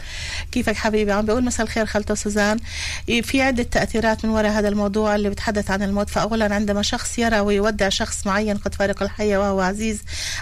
كيفك 0.52 0.76
حبيبي؟ 0.76 1.12
عم 1.12 1.26
بيقول 1.26 1.44
مساء 1.44 1.66
الخير 1.66 1.86
خالته 1.86 2.14
سوزان. 2.14 2.58
في 3.22 3.42
عدة 3.42 3.62
تأثيرات 3.62 4.24
من 4.24 4.30
وراء 4.30 4.52
هذا 4.52 4.68
الموضوع 4.68 5.14
اللي 5.14 5.30
بتحدث 5.30 5.70
عن 5.70 5.82
الموت. 5.82 6.10
فأولا 6.10 6.54
عندما 6.54 6.82
شخص 6.82 7.18
يرى 7.18 7.40
ويودع 7.40 7.88
شخص 7.88 8.26
معين 8.26 8.56
قد 8.56 8.74
فارق 8.74 9.02
الحياة 9.02 9.38
وهو 9.38 9.60
عزيز 9.60 9.98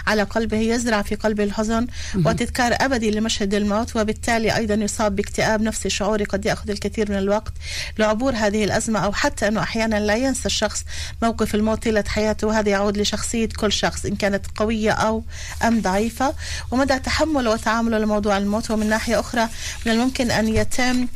على 0.07 0.23
قلبه 0.23 0.57
يزرع 0.57 1.01
في 1.01 1.15
قلبه 1.15 1.43
الحزن 1.43 1.87
وتذكار 2.15 2.75
أبدي 2.81 3.11
لمشهد 3.11 3.53
الموت. 3.53 3.95
وبالتالي 3.95 4.55
أيضا 4.55 4.73
يصاب 4.73 5.15
باكتئاب 5.15 5.61
نفسي 5.61 5.89
شعوري 5.89 6.23
قد 6.23 6.45
يأخذ 6.45 6.69
الكثير 6.69 7.11
من 7.11 7.17
الوقت 7.17 7.53
لعبور 7.97 8.33
هذه 8.35 8.63
الأزمة 8.63 8.99
أو 8.99 9.11
حتى 9.11 9.47
أنه 9.47 9.63
أحيانا 9.63 9.99
لا 9.99 10.15
ينسى 10.19 10.45
الشخص 10.45 10.83
موقف 11.21 11.55
الموت 11.55 11.83
طيلة 11.83 12.03
حياته. 12.07 12.47
وهذا 12.47 12.69
يعود 12.69 12.97
لشخصية 12.97 13.49
كل 13.59 13.71
شخص 13.71 14.05
إن 14.05 14.15
كانت 14.15 14.45
قوية 14.55 14.91
أو 14.91 15.23
أم 15.63 15.81
ضعيفة. 15.81 16.33
ومدى 16.71 16.99
تحمله 16.99 17.51
وتعامله 17.51 17.97
لموضوع 17.97 18.37
الموت 18.37 18.71
ومن 18.71 18.89
ناحية 18.89 19.19
أخرى 19.19 19.49
من 19.85 19.91
الممكن 19.91 20.31
أن 20.31 20.47
يتم 20.47 21.07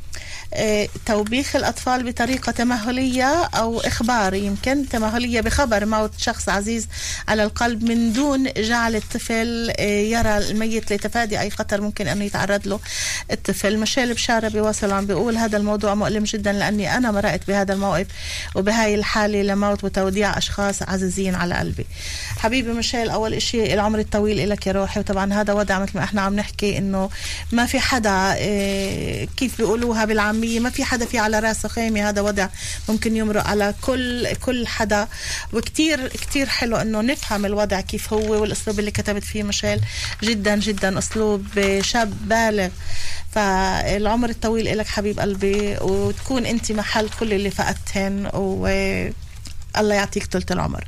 توبيخ 1.05 1.55
الأطفال 1.55 2.03
بطريقة 2.03 2.51
تمهلية 2.51 3.43
أو 3.43 3.79
إخبار 3.79 4.33
يمكن 4.33 4.89
تمهلية 4.89 5.41
بخبر 5.41 5.85
موت 5.85 6.11
شخص 6.17 6.49
عزيز 6.49 6.87
على 7.27 7.43
القلب 7.43 7.83
من 7.83 8.13
دون 8.13 8.53
جعل 8.57 8.95
الطفل 8.95 9.73
آه، 9.79 9.83
يرى 9.83 10.37
الميت 10.37 10.93
لتفادي 10.93 11.39
أي 11.39 11.49
خطر 11.49 11.81
ممكن 11.81 12.07
أن 12.07 12.21
يتعرض 12.21 12.67
له. 12.67 12.79
الطفل 13.31 13.77
مشيل 13.77 14.13
بشارة 14.13 14.47
بيواصل 14.47 14.91
عم 14.91 15.05
بيقول 15.05 15.37
هذا 15.37 15.57
الموضوع 15.57 15.95
مؤلم 15.95 16.23
جدا 16.23 16.51
لأني 16.53 16.97
أنا 16.97 17.11
مرأت 17.11 17.47
بهذا 17.47 17.73
الموقف 17.73 18.07
وبهاي 18.55 18.95
الحالة 18.95 19.41
لموت 19.41 19.83
وتوديع 19.83 20.37
أشخاص 20.37 20.83
عزيزين 20.83 21.35
على 21.35 21.55
قلبي. 21.55 21.85
حبيبي 22.37 22.71
مشيل 22.71 23.09
أول 23.09 23.33
إشي 23.33 23.73
العمر 23.73 23.99
الطويل 23.99 24.49
لك 24.49 24.67
يا 24.67 24.71
روحي 24.71 24.99
وطبعا 24.99 25.33
هذا 25.33 25.53
وضع 25.53 25.79
مثل 25.79 25.91
ما 25.97 26.03
إحنا 26.03 26.21
عم 26.21 26.35
نحكي 26.35 26.77
إنه 26.77 27.09
ما 27.51 27.65
في 27.65 27.79
حدا 27.79 28.35
آه، 28.37 29.27
كيف 29.37 29.57
بيقولوها 29.57 30.05
بالعامية 30.05 30.42
ما 30.43 30.69
في 30.69 30.83
حدا 30.83 31.05
في 31.05 31.17
على 31.19 31.39
راسه 31.39 31.69
خيمة 31.69 32.09
هذا 32.09 32.21
وضع 32.21 32.47
ممكن 32.89 33.15
يمرق 33.15 33.47
على 33.47 33.73
كل 33.81 34.35
كل 34.35 34.67
حدا. 34.67 35.07
وكتير 35.53 36.07
كتير 36.07 36.49
حلو 36.49 36.77
إنه 36.77 37.01
نفهم 37.01 37.45
الوضع 37.45 37.81
كيف 37.81 38.13
هو 38.13 38.41
والأسلوب 38.41 38.79
اللي 38.79 38.91
كتبت 38.91 39.23
فيه 39.23 39.43
مشيل 39.43 39.81
جدا 40.23 40.55
جدا 40.55 40.97
أسلوب 40.97 41.45
شاب 41.81 42.27
بالغ. 42.27 42.69
فالعمر 43.31 44.29
الطويل 44.29 44.77
لك 44.77 44.87
حبيب 44.87 45.19
قلبي 45.19 45.77
وتكون 45.81 46.45
أنت 46.45 46.71
محل 46.71 47.09
كل 47.19 47.33
اللي 47.33 47.51
فقدتهن 47.51 48.29
والله 48.33 49.95
يعطيك 49.95 50.25
طولة 50.25 50.45
العمر. 50.51 50.83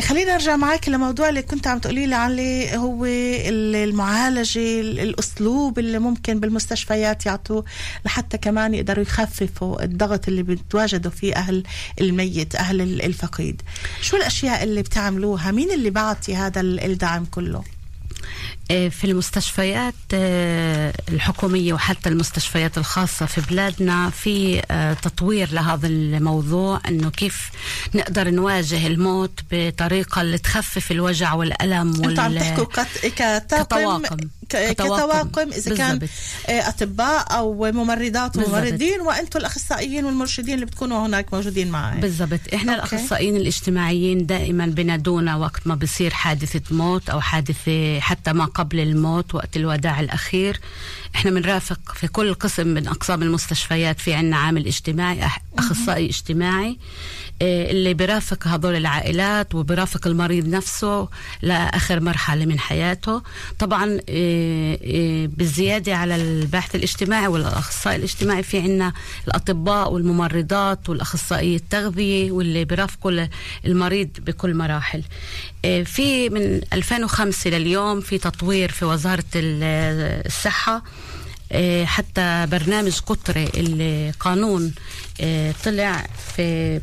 خلينا 0.00 0.32
نرجع 0.32 0.56
معك 0.56 0.88
لموضوع 0.88 1.28
اللي 1.28 1.42
كنت 1.42 1.66
عم 1.66 1.78
تقولي 1.78 2.06
لي 2.06 2.14
عليه 2.14 2.76
هو 2.76 3.04
ال- 3.04 3.76
المعالجة 3.76 4.58
ال- 4.80 5.00
الأسلوب 5.00 5.78
اللي 5.78 5.98
ممكن 5.98 6.40
بالمستشفيات 6.40 7.26
يعطوه 7.26 7.64
لحتى 8.04 8.38
كمان 8.38 8.74
يقدروا 8.74 9.02
يخففوا 9.02 9.82
الضغط 9.84 10.28
اللي 10.28 10.42
بتواجدوا 10.42 11.10
فيه 11.10 11.34
أهل 11.34 11.62
الميت 12.00 12.54
ال- 12.82 13.02
الفقيد. 13.02 13.62
شو 14.02 14.16
الأشياء 14.16 14.62
اللي 14.62 14.82
بتعملوها؟ 14.82 15.50
مين 15.50 15.70
اللي 15.70 15.90
بعطي 15.90 16.34
هذا 16.36 16.60
ال- 16.60 16.80
الدعم 16.84 17.24
كله؟ 17.24 17.64
في 18.68 19.04
المستشفيات 19.04 19.94
آه، 20.14 20.92
الحكومية 21.08 21.72
وحتى 21.72 22.08
المستشفيات 22.08 22.78
الخاصة 22.78 23.26
في 23.26 23.40
بلادنا 23.40 24.10
في 24.10 24.62
آه، 24.70 24.92
تطوير 24.94 25.52
لهذا 25.52 25.86
الموضوع 25.86 26.80
إنه 26.88 27.10
كيف 27.10 27.50
نقدر 27.94 28.30
نواجه 28.30 28.86
الموت 28.86 29.40
بطريقة 29.52 30.20
اللي 30.20 30.38
تخفف 30.38 30.90
الوجع 30.90 31.32
والألم 31.34 32.04
أنتوا 32.04 32.22
عم 32.24 32.32
وال- 32.32 32.40
تحكوا 32.40 32.64
كت... 32.64 33.06
كطاقم 33.06 33.64
كطواقم. 33.64 34.16
ك... 34.48 34.56
كطواقم. 34.56 35.28
كطواقم 35.28 35.52
إذا 35.52 35.76
كان. 35.76 36.08
آه، 36.48 36.68
أطباء 36.68 37.36
أو 37.38 37.70
ممرضات. 37.72 38.36
وممرضين 38.36 39.00
وأنتم 39.00 39.38
الأخصائيين 39.40 40.04
والمرشدين 40.04 40.54
اللي 40.54 40.66
بتكونوا 40.66 41.06
هناك 41.06 41.34
موجودين 41.34 41.70
معي 41.70 42.00
بالضبط 42.00 42.40
إحنا 42.54 42.74
أوكي. 42.74 42.96
الأخصائيين 42.96 43.36
الاجتماعيين 43.36 44.26
دائما 44.26 44.66
بنادونا 44.66 45.36
وقت 45.36 45.66
ما 45.66 45.74
بصير 45.74 46.10
حادثة 46.10 46.60
موت 46.76 47.10
أو 47.10 47.20
حادثة 47.20 48.00
حتى 48.00 48.32
ما 48.32 48.44
قبل 48.58 48.80
الموت 48.80 49.34
وقت 49.34 49.56
الوداع 49.56 50.00
الأخير. 50.00 50.60
إحنا 51.14 51.30
بنرافق 51.30 51.78
في 51.94 52.08
كل 52.08 52.34
قسم 52.34 52.66
من 52.66 52.88
أقسام 52.88 53.22
المستشفيات 53.22 54.00
في 54.00 54.14
عنا 54.14 54.36
عامل 54.36 54.66
اجتماعي 54.66 55.28
أخصائي 55.58 56.06
اجتماعي. 56.06 56.78
اللي 57.42 57.94
بيرافق 57.94 58.46
هذول 58.48 58.76
العائلات 58.76 59.54
وبيرافق 59.54 60.06
المريض 60.06 60.48
نفسه 60.48 61.08
لآخر 61.42 62.00
مرحلة 62.00 62.44
من 62.44 62.58
حياته. 62.58 63.22
طبعا 63.58 64.00
آه، 64.08 64.78
آه، 64.84 65.26
بالزيادة 65.26 65.94
على 65.96 66.16
الباحث 66.16 66.74
الاجتماعي 66.74 67.26
والأخصائي 67.26 67.96
الاجتماعي 67.96 68.42
في 68.42 68.58
عنا 68.60 68.92
الأطباء 69.28 69.92
والممرضات 69.92 70.88
والاخصائي 70.88 71.56
التغذية 71.56 72.30
واللي 72.32 72.64
بيرافقوا 72.64 73.10
ل- 73.10 73.28
المريض 73.64 74.08
بكل 74.18 74.54
مراحل. 74.54 75.02
في 75.84 76.28
من 76.28 76.60
2005 76.72 77.50
لليوم 77.50 78.00
في 78.00 78.18
تطوير 78.18 78.70
في 78.70 78.84
وزارة 78.84 79.24
ال- 79.36 80.26
الصحة. 80.26 80.76
آه، 80.76 80.82
حتى 81.84 82.46
برنامج 82.50 82.98
قطري 83.00 83.44
اللي 83.44 84.12
قانون 84.20 84.74
آه، 85.20 85.54
طلع 85.64 86.06
في 86.36 86.80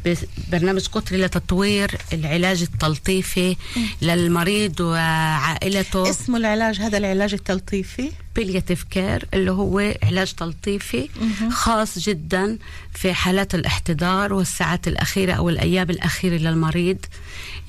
برنامج 0.52 0.88
قطري 0.88 1.18
لتطوير 1.18 1.98
العلاج 2.14 2.62
التلطيفي 2.62 3.56
للمريض 4.02 4.80
وعائلته. 4.82 6.10
اسمه 6.10 6.38
العلاج 6.38 6.80
هذا 6.80 6.98
العلاج 6.98 7.34
التلطيفي؟ 7.34 8.12
بالياتيف 8.36 8.84
كير 8.84 9.28
اللي 9.34 9.52
هو 9.52 9.94
علاج 10.04 10.34
تلطيفي 10.34 11.10
خاص 11.52 12.00
جدا 12.00 12.58
في 12.94 13.14
حالات 13.14 13.56
الاحتضار 13.56 14.34
والساعات 14.34 14.88
الأخيرة 14.88 15.34
أو 15.34 15.50
الأيام 15.50 15.90
الأخيرة 15.90 16.38
للمريض. 16.38 16.98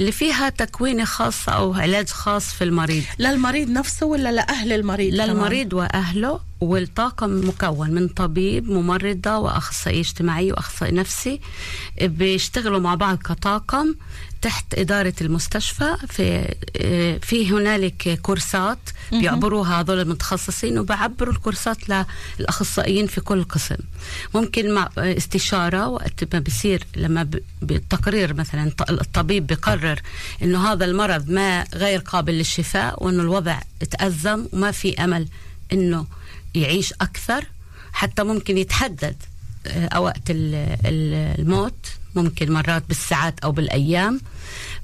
اللي 0.00 0.12
فيها 0.12 0.48
تكوينة 0.48 1.04
خاصة 1.04 1.52
أو 1.52 1.74
علاج 1.74 2.08
خاص 2.08 2.54
في 2.54 2.64
المريض. 2.64 3.02
للمريض 3.18 3.70
نفسه 3.70 4.06
ولا 4.06 4.32
لأهل 4.32 4.72
المريض 4.72 5.14
كمان؟ 5.14 5.28
للمريض 5.28 5.72
وأهله 5.72 6.40
والطاقم 6.60 7.48
مكون 7.48 7.90
من 7.90 8.08
طبيب 8.08 8.70
ممرضة 8.70 9.38
وأخصائي 9.38 10.00
اجتماعي 10.00 10.52
وأخصائي 10.52 10.92
نفسي. 10.92 11.40
بيشتغلوا 12.02 12.80
مع 12.80 12.94
بعض 12.94 13.16
كطاقم. 13.16 13.94
تحت 14.42 14.74
إدارة 14.74 15.14
المستشفى 15.20 15.96
في 16.08 16.54
في 17.22 17.50
هنالك 17.50 18.18
كورسات 18.22 18.78
بيعبروها 19.12 19.80
هذول 19.80 20.00
المتخصصين 20.00 20.78
وبعبروا 20.78 21.32
الكورسات 21.32 21.78
للأخصائيين 22.38 23.06
في 23.06 23.20
كل 23.20 23.44
قسم. 23.44 23.76
ممكن 24.34 24.74
مع 24.74 24.88
استشارة 24.98 25.88
وقت 25.88 26.34
ما 26.34 26.40
بصير 26.40 26.84
لما 26.96 27.30
بالتقرير 27.62 28.34
مثلا 28.34 28.72
الطبيب 28.90 29.46
بقرر 29.46 30.00
إنه 30.42 30.72
هذا 30.72 30.84
المرض 30.84 31.30
ما 31.30 31.64
غير 31.74 31.98
قابل 31.98 32.32
للشفاء 32.34 33.04
وإنه 33.04 33.22
الوضع 33.22 33.60
تأزم 33.90 34.46
وما 34.52 34.70
في 34.70 35.04
أمل 35.04 35.28
إنه 35.72 36.06
يعيش 36.54 36.92
أكثر 36.92 37.44
حتى 37.92 38.22
ممكن 38.22 38.58
يتحدد 38.58 39.16
وقت 39.98 40.30
ال- 40.30 40.54
ال- 40.86 41.40
الموت 41.40 41.86
ممكن 42.14 42.52
مرات 42.52 42.82
بالساعات 42.88 43.40
أو 43.40 43.52
بالأيام. 43.52 44.20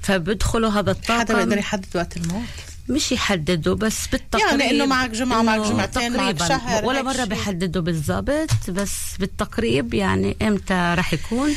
فبدخلوا 0.01 0.69
هذا 0.69 0.79
حدا 0.79 0.91
الطاقم 0.91 1.35
بيقدر 1.35 1.57
يحدد 1.57 1.85
وقت 1.95 2.17
الموت؟ 2.17 2.43
مش 2.89 3.11
يحددوا 3.11 3.75
بس 3.75 4.07
بالتقريب 4.07 4.59
يعني 4.59 4.71
إنه 4.71 4.85
معك 4.85 5.09
جمعة، 5.09 5.41
معك 5.41 5.59
جمعتين، 5.59 6.11
معك 6.17 6.35
تقريباً. 6.35 6.47
شهر، 6.47 6.85
ولا 6.85 7.13
شيء. 7.13 7.25
بيحددوا 7.25 7.81
بالضبط 7.81 8.69
بس 8.69 8.91
بالتقريب 9.19 9.93
يعني 9.93 10.37
إمتى 10.41 10.93
راح 10.97 11.13
يكون. 11.13 11.55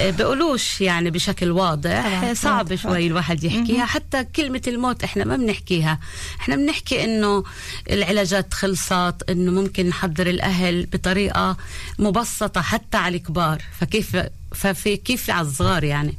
بقولوش 0.00 0.80
يعني 0.80 1.10
بشكل 1.10 1.50
واضح. 1.50 2.20
طبعاً. 2.20 2.34
صعب. 2.34 2.74
شوي 2.74 3.06
الواحد 3.06 3.44
يحكيها. 3.44 3.84
حتى 3.86 4.24
كلمة 4.24 4.62
الموت 4.66 5.04
إحنا 5.04 5.24
ما 5.24 5.36
بنحكيها. 5.36 5.98
إحنا 6.40 6.56
بنحكي 6.56 7.04
إنه 7.04 7.44
العلاجات 7.90 8.54
خلصت 8.54 9.14
إنه 9.30 9.52
ممكن 9.52 9.86
نحضر 9.88 10.26
الأهل 10.26 10.86
بطريقة 10.86 11.56
مبسطة 11.98 12.60
حتى 12.60 12.96
على 12.96 13.16
الكبار. 13.16 13.62
فكيف 13.80 14.16
ففي 14.54 14.96
كيف 14.96 15.30
على 15.30 15.46
الصغار 15.48 15.84
يعني. 15.84 16.14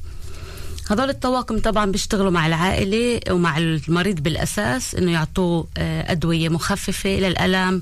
هذول 0.91 1.09
الطواقم 1.09 1.59
طبعا 1.59 1.85
بيشتغلوا 1.91 2.31
مع 2.31 2.47
العائلة 2.47 3.19
ومع 3.29 3.57
المريض 3.57 4.19
بالأساس 4.19 4.95
إنه 4.95 5.11
يعطوه 5.11 5.67
آه، 5.77 6.11
أدوية 6.11 6.49
مخففة 6.49 7.09
للألم 7.09 7.81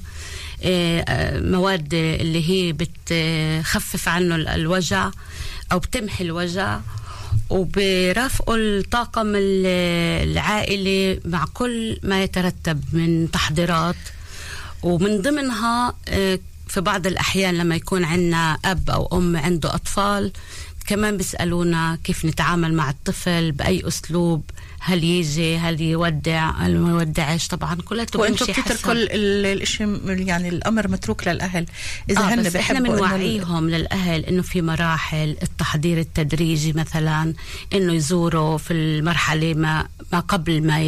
آه، 0.63 1.05
آه، 1.07 1.39
مواد 1.39 1.93
اللي 1.93 2.49
هي 2.49 2.73
بتخفف 2.73 4.07
عنه 4.09 4.35
ال- 4.35 4.47
الوجع. 4.47 5.09
أو 5.73 5.79
بتمحي 5.79 6.23
الوجع 6.23 6.79
وبرافقوا 7.49 8.55
الطاقم 8.57 9.27
ال- 9.35 9.65
العائلي 10.31 11.19
مع 11.25 11.45
كل 11.53 11.99
ما 12.03 12.23
يترتب 12.23 12.83
من 12.93 13.31
تحضيرات. 13.31 13.95
ومن 14.83 15.21
ضمنها 15.21 15.93
آه، 16.07 16.39
في 16.73 16.81
بعض 16.81 17.07
الأحيان 17.07 17.55
لما 17.57 17.75
يكون 17.75 18.03
عندنا 18.03 18.57
أب 18.65 18.89
أو 18.89 19.17
أم 19.17 19.37
عنده 19.37 19.75
أطفال 19.75 20.31
كمان 20.87 21.17
بيسألونا 21.17 21.97
كيف 22.03 22.25
نتعامل 22.25 22.73
مع 22.73 22.89
الطفل 22.89 23.51
بأي 23.51 23.87
أسلوب 23.87 24.43
هل 24.79 25.03
يجي 25.03 25.57
هل 25.57 25.81
يودع 25.81 26.51
هل 26.51 26.79
ما 26.79 26.89
يودعش. 26.89 27.47
طبعا 27.47 27.75
كلته 27.75 28.19
وأنتم 28.19 28.45
بتتركوا 28.45 28.91
الإشي 28.91 29.83
يعني 30.05 30.49
الأمر 30.49 30.87
متروك 30.87 31.27
للأهل. 31.27 31.65
إذا 32.09 32.21
آه 32.21 32.23
هن 32.23 32.43
بس 32.43 32.55
إحنا 32.55 32.79
بنوعيهم 32.79 33.69
للأهل 33.69 34.25
إنه 34.25 34.41
في 34.41 34.61
مراحل 34.61 35.37
التحضير 35.43 35.99
التدريجي 35.99 36.73
مثلا 36.73 37.33
إنه 37.73 37.93
يزوروا 37.93 38.57
في 38.57 38.73
المرحلة 38.73 39.53
ما 39.53 39.87
ما 40.13 40.19
قبل 40.19 40.67
ما 40.67 40.79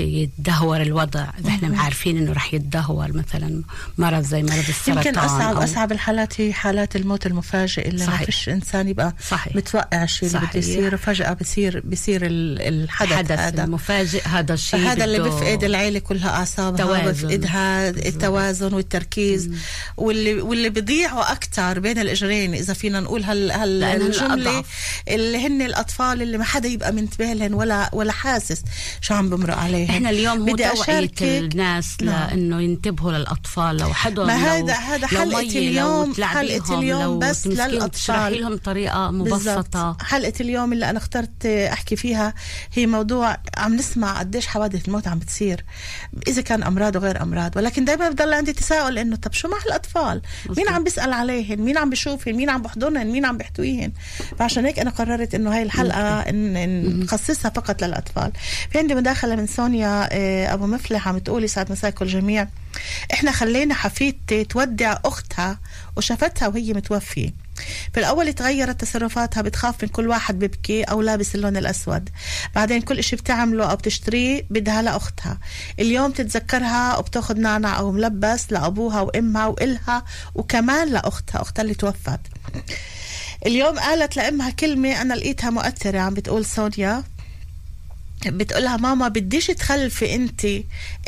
يتدهور 0.00 0.82
الوضع 0.82 1.26
إذا 1.40 1.48
إحنا 1.48 1.80
عارفين 1.82 2.16
إنه 2.18 2.32
رح 2.32 2.54
يتدهور 2.54 3.12
مثلا 3.12 3.62
مرض 3.98 4.22
زي 4.22 4.42
مرض 4.42 4.64
السرطان 4.68 4.96
يمكن 4.96 5.18
اصعب 5.18 5.56
أو 5.56 5.64
أصعب 5.64 5.92
الحالات 5.92 6.40
هي 6.40 6.52
حالات 6.52 6.96
الموت 6.96 7.26
المفاجئ 7.26 7.88
اللي 7.88 8.06
ما 8.06 8.12
صحيح. 8.12 8.24
فيش 8.26 8.48
إنسان 8.48 8.88
يبقى 8.88 9.14
صحيح. 9.28 9.56
متوقع 9.56 10.02
الشيء 10.02 10.28
اللي 10.28 10.40
بده. 10.40 10.58
يصير 10.58 10.94
وفجأة 10.94 11.32
بصير 11.32 11.82
بصير 11.84 12.26
ال- 12.26 12.60
الحدث 12.60 13.12
الحدث 13.12 13.38
هذا 13.38 13.64
المفاجئ 13.64 14.22
هذا 14.28 14.54
الشيء 14.54 14.80
هذا 14.80 15.04
اللي 15.04 15.18
بفقد 15.18 15.64
العيلة 15.64 15.98
كلها 15.98 16.28
أعصابها 16.30 16.78
توازن. 16.86 17.28
بفقدها 17.28 17.88
التوازن 17.90 18.74
والتركيز 18.74 19.50
واللي 19.96 20.34
واللي 20.40 20.68
بيضيعوا 20.68 21.32
أكثر 21.32 21.78
بين 21.80 21.98
الإجرين 21.98 22.54
إذا 22.54 22.74
فينا 22.74 23.00
نقول 23.00 23.22
هال 23.24 23.50
هال. 23.50 24.64
اللي 25.08 25.46
هن 25.46 25.62
الأطفال 25.62 26.22
اللي 26.22 26.38
ما 26.38 26.44
حدا 26.44 26.68
يبقى 26.68 26.92
منتبه 26.92 27.32
لهم 27.32 27.54
ولا 27.54 27.90
ولا 27.92 28.12
حاسس 28.12 28.62
شو 29.00 29.14
عم 29.14 29.30
بمرق 29.30 29.58
عليهم 29.88 30.06
إحنا 30.06 30.10
اليوم 30.10 30.38
هو 30.38 30.44
بدي 30.54 30.68
توعية 30.68 31.10
الناس 31.22 31.96
نعم. 32.02 32.28
لأنه 32.28 32.60
ينتبهوا 32.62 33.12
للأطفال 33.12 33.76
لو 33.76 33.92
حدهم 33.94 34.26
ما 34.26 34.34
هذا- 34.36 34.72
هذا 34.74 35.06
حلقة 35.06 35.40
اليوم- 35.40 36.14
حلقة 36.22 36.78
اليوم 36.78 37.18
بس. 37.18 37.42
تشرحي 37.42 38.38
لهم 38.38 38.56
طريقة 38.56 39.10
بالضبط. 39.10 39.56
مبسطة. 39.58 39.96
حلقة 40.00 40.32
اليوم 40.40 40.72
اللي 40.72 40.90
أنا 40.90 40.98
اخترت 40.98 41.46
أحكي 41.46 41.96
فيها 41.96 42.34
هي 42.74 42.86
موضوع 42.86 43.36
عم 43.56 43.76
نسمع 43.76 44.18
قديش 44.18 44.46
حوادث 44.46 44.88
الموت 44.88 45.08
عم 45.08 45.18
بتصير 45.18 45.64
إذا 46.28 46.42
كان 46.42 46.62
أمراض 46.62 46.96
وغير 46.96 47.22
أمراض. 47.22 47.56
ولكن 47.56 47.84
دائما 47.84 48.08
بضل 48.10 48.32
عندي 48.34 48.52
تساؤل 48.52 48.98
إنه 48.98 49.16
طب 49.16 49.32
شو 49.32 49.48
مع 49.48 49.56
الأطفال؟ 49.66 50.22
مين 50.56 50.68
عم 50.68 50.84
بيسأل 50.84 51.12
عليهن؟ 51.12 51.58
مين 51.60 51.78
عم 51.78 51.90
بيشوفهن 51.90 52.34
مين 52.34 52.50
عم 52.50 52.62
بحضنهن؟ 52.62 53.06
مين 53.06 53.24
عم 53.24 53.36
بيحتويهن؟ 53.36 53.92
فعشان 54.38 54.64
هيك 54.66 54.78
أنا 54.78 54.90
قررت 54.90 55.34
إنه 55.34 55.54
هاي 55.56 55.62
الحلقة 55.62 55.98
إن 56.20 56.56
إن 56.56 57.00
نخصصها 57.00 57.50
فقط 57.50 57.82
للأطفال. 57.84 58.32
في 58.72 58.78
عندي 58.78 58.94
مداخلة 58.94 59.36
من 59.36 59.46
سونيا 59.46 59.77
آه، 59.86 60.54
أبو 60.54 60.66
مفلح 60.66 61.08
عم 61.08 61.18
تقولي 61.18 61.48
سعد 61.48 61.72
مساكم 61.72 62.04
الجميع 62.04 62.48
إحنا 63.12 63.32
خلينا 63.32 63.74
حفيدتي 63.74 64.44
تودع 64.44 64.96
أختها 65.04 65.58
وشافتها 65.96 66.48
وهي 66.48 66.72
متوفية. 66.72 67.34
في 67.92 68.00
الأول 68.00 68.32
تغيرت 68.32 68.80
تصرفاتها 68.80 69.40
بتخاف 69.42 69.82
من 69.82 69.88
كل 69.88 70.08
واحد 70.08 70.38
بيبكي 70.38 70.82
أو 70.82 71.02
لابس 71.02 71.34
اللون 71.34 71.56
الأسود. 71.56 72.08
بعدين 72.54 72.80
كل 72.80 72.98
إشي 72.98 73.16
بتعمله 73.16 73.70
أو 73.70 73.76
بتشتريه 73.76 74.46
بدها 74.50 74.82
لأختها. 74.82 75.38
اليوم 75.78 76.12
تتذكرها 76.12 76.96
وبتاخد 76.96 77.38
نعنع 77.38 77.78
أو 77.78 77.92
ملبس 77.92 78.52
لأبوها 78.52 79.00
وإمها 79.00 79.46
وإلها 79.46 80.04
وكمان 80.34 80.88
لأختها 80.88 81.42
أختها 81.42 81.62
اللي 81.62 81.74
توفت. 81.74 82.20
اليوم 83.46 83.78
قالت 83.78 84.16
لأمها 84.16 84.50
كلمة 84.50 85.02
أنا 85.02 85.14
لقيتها 85.14 85.50
مؤثرة 85.50 85.98
عم 85.98 86.14
بتقول 86.14 86.44
سونيا 86.44 87.02
بتقولها 88.26 88.76
ماما 88.76 89.08
بديش 89.08 89.46
تخلفي 89.46 90.14
انت 90.14 90.46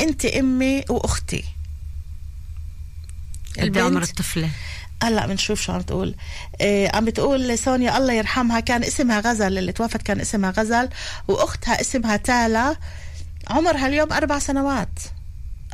انت 0.01 0.25
امي 0.25 0.85
واختي. 0.89 1.45
قد 3.59 3.79
عمر 3.79 3.87
البنت 3.89 4.11
الطفلة؟ 4.11 4.51
هلا 5.03 5.27
بنشوف 5.27 5.61
شو 5.61 5.73
عم 5.73 5.81
تقول. 5.81 6.15
آه 6.61 6.97
عم 6.97 7.05
بتقول 7.05 7.59
سونيا 7.59 7.99
الله 7.99 8.13
يرحمها 8.13 8.61
كان 8.61 8.85
اسمها 8.85 9.21
غزل 9.21 9.59
اللي 9.59 9.73
توفت 9.73 10.03
كان 10.03 10.21
اسمها 10.21 10.51
غزل 10.51 10.89
وأختها 11.29 11.81
اسمها 11.81 12.17
تالا. 12.17 12.77
عمرها 13.49 13.87
اليوم 13.87 14.13
أربع 14.13 14.39
سنوات. 14.39 14.99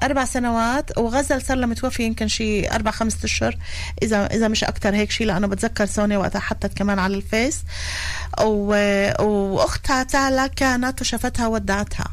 أربع 0.03 0.25
سنوات 0.25 0.99
وغزل 0.99 1.43
صار 1.43 1.57
لها 1.57 1.67
متوفي 1.67 2.03
يمكن 2.03 2.29
شي 2.29 2.71
أربع 2.71 2.91
خمسة 2.91 3.19
أشهر. 3.25 3.59
إذا 4.03 4.27
إذا 4.27 4.49
مش 4.49 4.65
أكتر 4.65 4.95
هيك 4.95 5.11
شي 5.11 5.25
لأنه 5.25 5.47
بتذكر 5.47 5.87
سونيا 5.87 6.19
وقتها 6.19 6.41
حطت 6.41 6.79
كمان 6.79 6.99
على 6.99 7.15
الفيس. 7.15 7.63
و... 8.41 8.75
وأختها 9.23 10.03
تالا 10.03 10.47
كانت 10.47 11.01
وشافتها 11.01 11.47
ودعتها 11.47 12.07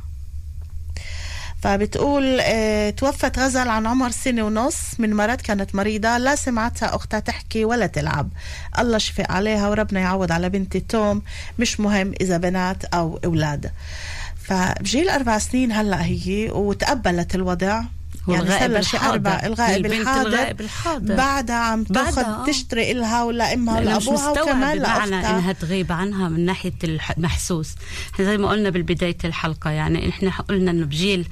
فبتقول 1.63 2.39
آه 2.41 2.89
توفت 2.89 3.39
غزل 3.39 3.69
عن 3.69 3.87
عمر 3.87 4.11
سنة 4.11 4.43
ونص 4.43 4.77
من 4.99 5.13
مرض 5.13 5.41
كانت 5.41 5.75
مريضة 5.75 6.17
لا 6.17 6.35
سمعتها 6.35 6.95
أختها 6.95 7.19
تحكي 7.19 7.65
ولا 7.65 7.87
تلعب. 7.87 8.29
الله 8.79 8.97
شفق 8.97 9.31
عليها 9.31 9.67
وربنا 9.67 9.99
يعوض 9.99 10.31
على 10.31 10.49
بنتي 10.49 10.79
توم 10.79 11.21
مش 11.59 11.79
مهم 11.79 12.13
إذا 12.21 12.37
بنات 12.37 12.85
أو 12.85 13.19
أولاد. 13.25 13.71
فبجيل 14.43 15.09
أربع 15.09 15.37
سنين 15.37 15.71
هلأ 15.71 16.05
هي 16.05 16.49
وتقبلت 16.51 17.35
الوضع 17.35 17.83
والغائب 18.27 18.71
صار 18.71 18.81
شي. 18.81 18.97
أربع 18.97 19.41
الغائب 19.43 19.85
الحاضر 19.85 20.27
الغائب 20.27 20.61
الحاضر. 20.61 21.15
بعدها 21.15 21.55
عم 21.55 21.83
تأخذ. 21.83 22.45
تشتري 22.47 22.91
إلها 22.91 23.23
ولا 23.23 23.53
إمها 23.53 23.79
ولا 23.79 23.97
مستوعب 23.97 24.37
وكمان 24.37 24.79
بمعنى 24.79 25.15
إنها 25.15 25.51
تغيب 25.51 25.91
عنها 25.91 26.29
من 26.29 26.45
ناحية 26.45 26.73
المحسوس 26.83 27.75
زي 28.19 28.37
ما 28.37 28.49
قلنا 28.49 28.69
بالبداية 28.69 29.17
الحلقة 29.25 29.69
يعني 29.69 30.09
إحنا 30.09 30.31
قلنا 30.49 30.71
إنه 30.71 30.85
بجيل 30.85 31.27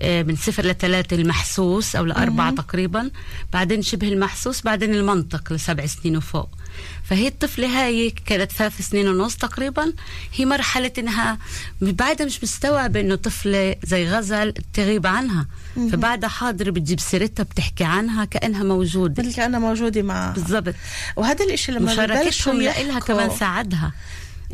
آه، 0.00 0.22
من 0.22 0.36
صفر 0.36 0.64
لثلاثة 0.66 1.16
المحسوس 1.16 1.96
أو 1.96 2.04
لأربعة 2.04 2.50
تقريبا 2.54 3.10
بعدين 3.52 3.82
شبه 3.82 4.08
المحسوس 4.08 4.62
بعدين 4.62 4.94
المنطق 4.94 5.52
لسبع 5.52 5.86
سنين 5.86 6.16
وفوق 6.16 6.48
فهي 7.04 7.28
الطفلة 7.28 7.66
هاي 7.84 8.10
كانت 8.26 8.52
ثلاث 8.52 8.88
سنين 8.88 9.08
ونص 9.08 9.36
تقريبا. 9.36 9.92
هي 10.34 10.44
مرحلة 10.44 10.92
إنها 10.98 11.38
بعدها 11.80 12.26
مش 12.26 12.42
مستوعبة 12.42 13.00
إنه 13.00 13.14
طفلة 13.14 13.76
زي 13.82 14.08
غزل 14.08 14.54
تغيب 14.72 15.06
عنها. 15.06 15.46
فبعدها 15.92 16.28
حاضرة 16.28 16.70
بتجيب 16.70 17.00
سيرتها 17.00 17.42
بتحكي 17.42 17.84
عنها 17.84 18.24
كأنها 18.24 18.62
موجودة. 18.62 19.22
مثل 19.22 19.34
كأنها 19.34 19.58
موجودة 19.60 20.02
معها 20.02 20.32
بالضبط. 20.32 20.74
وهذا 21.16 21.44
الإشي 21.44 21.72
لما 21.72 21.92
مشاركتهم 21.92 22.62
لها 22.62 22.78
يحكوا 22.80 22.98
كمان 23.14 23.30
ساعدها. 23.38 23.92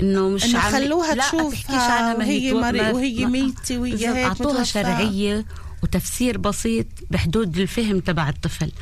إنه 0.01 0.29
مش 0.29 0.45
إنه 0.45 0.59
عم- 0.59 0.73
خلوها 0.73 1.15
لا، 1.15 1.29
تشوفها 1.29 2.13
ما 2.13 2.19
وهي 2.19 2.51
تو- 2.51 2.61
مري- 2.61 2.81
ما- 2.81 2.91
وهي 2.91 3.27
ميتة 3.27 3.79
وهي 3.79 3.93
هيك 4.09 4.17
أعطوها. 4.27 4.65
شرعية 4.65 5.45
وتفسير 5.83 6.39
بسيط 6.39 6.87
بحدود 7.11 7.59
الفهم 7.59 8.01
تبع 8.01 8.29
الطفل. 8.29 8.73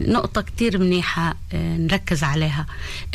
نقطة 0.00 0.40
كتير 0.40 0.78
منيحة 0.78 1.36
آه، 1.52 1.76
نركز 1.76 2.22
عليها. 2.24 2.66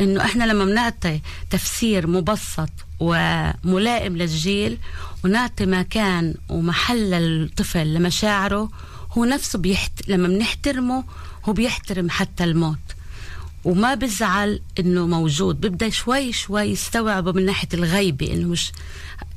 إنه 0.01 0.25
إحنا 0.25 0.43
لما 0.43 0.65
بنعطي 0.65 1.19
تفسير 1.49 2.07
مبسط 2.07 2.69
وملائم 2.99 4.17
للجيل 4.17 4.77
ونعطي 5.23 5.65
مكان 5.65 6.35
ومحل 6.49 7.11
للطفل 7.11 7.93
لمشاعره 7.93 8.69
هو 9.11 9.25
نفسه 9.25 9.59
بيحت... 9.59 9.91
لما 10.07 10.27
بنحترمه 10.27 11.03
هو 11.45 11.53
بيحترم 11.53 12.09
حتى 12.09 12.43
الموت. 12.43 12.77
وما 13.63 13.93
بزعل 13.93 14.61
إنه 14.79 15.07
موجود 15.07 15.61
بيبدا 15.61 15.89
شوي 15.89 16.33
شوي 16.33 16.61
يستوعبه 16.63 17.31
من 17.31 17.45
ناحية 17.45 17.67
الغيبة 17.73 18.33
إنه 18.33 18.47
مش 18.47 18.71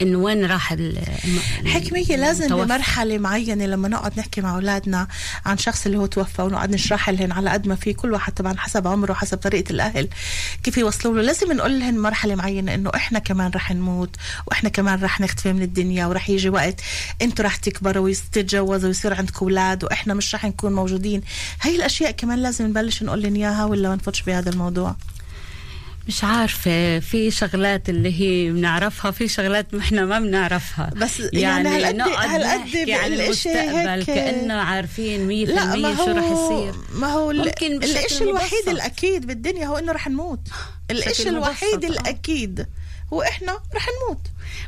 انه 0.03 0.19
وين 0.19 0.45
راح 0.45 0.73
ال- 0.73 0.99
الم- 1.25 1.67
حكمية 1.69 2.17
لازم 2.17 2.45
المتوفى. 2.45 2.65
بمرحلة 2.65 3.19
معينة 3.19 3.67
لما 3.67 3.89
نقعد 3.89 4.19
نحكي 4.19 4.41
مع 4.41 4.55
أولادنا 4.55 5.09
عن 5.47 5.59
شخص 5.59 5.87
اللي 5.87 5.99
هو 5.99 6.07
توفى 6.07 6.43
ونقعد 6.43 6.71
نشرح 6.71 7.11
لهم 7.11 7.33
على 7.33 7.51
قد 7.51 7.67
ما 7.67 7.75
في 7.75 7.93
كل 7.93 8.13
واحد 8.13 8.33
طبعا 8.33 8.55
حسب 8.59 8.87
عمره 8.89 9.13
حسب 9.13 9.39
طريقة 9.39 9.71
الأهل 9.71 10.09
كيف 10.63 10.79
يوصلوا 10.79 11.15
له. 11.17 11.23
لازم 11.23 11.53
نقول 11.53 11.81
لهم 11.81 11.95
مرحلة 11.99 12.35
معينة 12.35 12.75
إنه 12.75 12.91
إحنا 12.95 13.19
كمان 13.19 13.51
رح 13.55 13.73
نموت 13.73 14.17
وإحنا 14.47 14.69
كمان 14.69 15.03
رح 15.03 15.21
نختفي 15.21 15.53
من 15.53 15.63
الدنيا 15.63 16.07
ورح 16.07 16.31
يجي 16.31 16.49
وقت 16.49 16.81
أنتوا 17.23 17.45
رح 17.45 17.57
تكبروا 17.57 18.05
وتتجوزوا 18.09 18.89
ويصير 18.89 19.15
عندكم 19.15 19.47
أولاد 19.47 19.85
وإحنا 19.85 20.15
مش 20.15 20.35
رح 20.35 20.45
نكون 20.45 20.73
موجودين. 20.73 21.23
هاي 21.63 21.77
الأشياء 21.77 22.11
كمان 22.11 22.39
لازم 22.39 22.67
نبلش 22.67 23.03
نقول 23.03 23.23
لهم 23.23 23.35
إياها 23.37 23.65
ولا 23.65 23.89
ما 23.89 23.95
نفوتش 23.95 24.23
بهذا 24.23 24.51
الموضوع؟ 24.51 24.97
مش 26.09 26.25
عارفة 26.25 26.99
في 26.99 27.31
شغلات 27.31 27.89
اللي 27.89 28.21
هي 28.21 28.51
بنعرفها 28.53 29.11
في 29.11 29.29
شغلات 29.29 29.75
إحنا 29.75 30.05
ما 30.05 30.19
بنعرفها 30.19 30.91
بس 30.97 31.23
يعني 31.33 31.69
نقعد 31.93 32.29
هالقد 32.31 32.59
نحكي 32.67 32.93
عن 32.95 33.13
الإشي 33.13 33.49
المستقبل 33.53 33.89
هيك- 33.89 34.07
كأنه 34.07 34.55
عارفين 34.55 35.27
مية 35.27 35.47
في 35.47 35.53
لا 35.53 35.65
ما 35.65 35.75
المية 35.75 35.97
شو 35.97 36.11
رح 36.11 36.25
يصير 36.31 36.75
ما 36.93 37.07
هو 37.13 37.33
ممكن 37.33 37.73
الإشي 37.73 38.25
الوحيد 38.25 38.53
مبسط. 38.59 38.69
الأكيد 38.69 39.27
بالدنيا 39.27 39.67
هو 39.67 39.77
إنه 39.79 39.93
رح 39.93 40.09
نموت 40.09 40.41
الإشي 40.91 41.11
بشكل 41.11 41.29
الوحيد 41.29 41.85
آه. 41.85 41.89
الأكيد 41.89 42.67
هو 43.13 43.23
إحنا 43.23 43.53
رح 43.75 43.87
نموت 43.89 44.21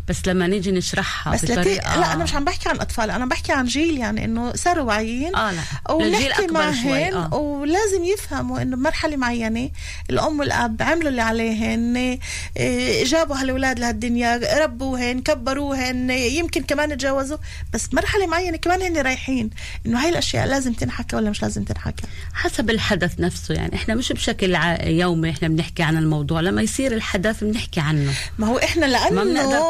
بس 0.09 0.29
لما 0.29 0.47
نيجي 0.47 0.73
نشرحها 0.73 1.33
بس 1.33 1.45
لتي... 1.45 1.75
لا 1.75 2.13
أنا 2.13 2.25
مش 2.25 2.35
عم 2.35 2.45
بحكي 2.45 2.69
عن 2.69 2.81
أطفال 2.81 3.11
أنا 3.11 3.27
بحكي 3.27 3.53
عن 3.53 3.65
جيل 3.65 3.99
يعني 3.99 4.25
إنه 4.25 4.53
صاروا 4.55 4.85
واعيين 4.85 5.37
آه 5.37 5.53
لا 5.53 5.63
ونحكي 5.91 6.47
معهن 6.47 7.15
آه. 7.15 7.35
ولازم 7.35 8.05
يفهموا 8.05 8.63
إنه 8.63 8.77
بمرحلة 8.77 9.17
معينة 9.17 9.71
الأم 10.11 10.39
والأب 10.39 10.83
عملوا 10.83 11.09
اللي 11.09 11.23
عليهن 11.23 12.19
إيه، 12.57 13.05
جابوا 13.05 13.37
هالولاد 13.37 13.79
لهالدنيا 13.79 14.59
ربوهن 14.65 15.23
كبروهن 15.23 16.11
يمكن 16.11 16.63
كمان 16.63 16.99
تجوزوا 16.99 17.39
بس 17.73 17.95
مرحلة 17.95 18.27
معينة 18.27 18.57
كمان 18.57 18.83
هن 18.83 18.97
رايحين. 18.97 19.51
إنه 19.87 20.03
هاي 20.03 20.09
الأشياء 20.09 20.47
لازم 20.47 20.73
تنحكى 20.73 21.17
ولا 21.17 21.31
مش 21.31 21.43
لازم 21.43 21.65
تنحكى؟ 21.65 22.03
حسب 22.33 22.71
الحدث 22.71 23.21
نفسه 23.21 23.55
يعني 23.55 23.75
إحنا 23.75 23.95
مش 23.95 24.13
بشكل 24.13 24.57
يومي 24.85 25.31
إحنا 25.31 25.49
بنحكي 25.49 25.83
عن 25.83 25.97
الموضوع. 25.97 26.41
لما 26.41 26.63
يصير 26.63 26.93
الحدث 26.93 27.45
بنحكي 27.45 27.81
عنه. 27.81 28.13
ما 28.39 28.47
هو 28.47 28.59
إحنا 28.59 29.11
ما 29.11 29.25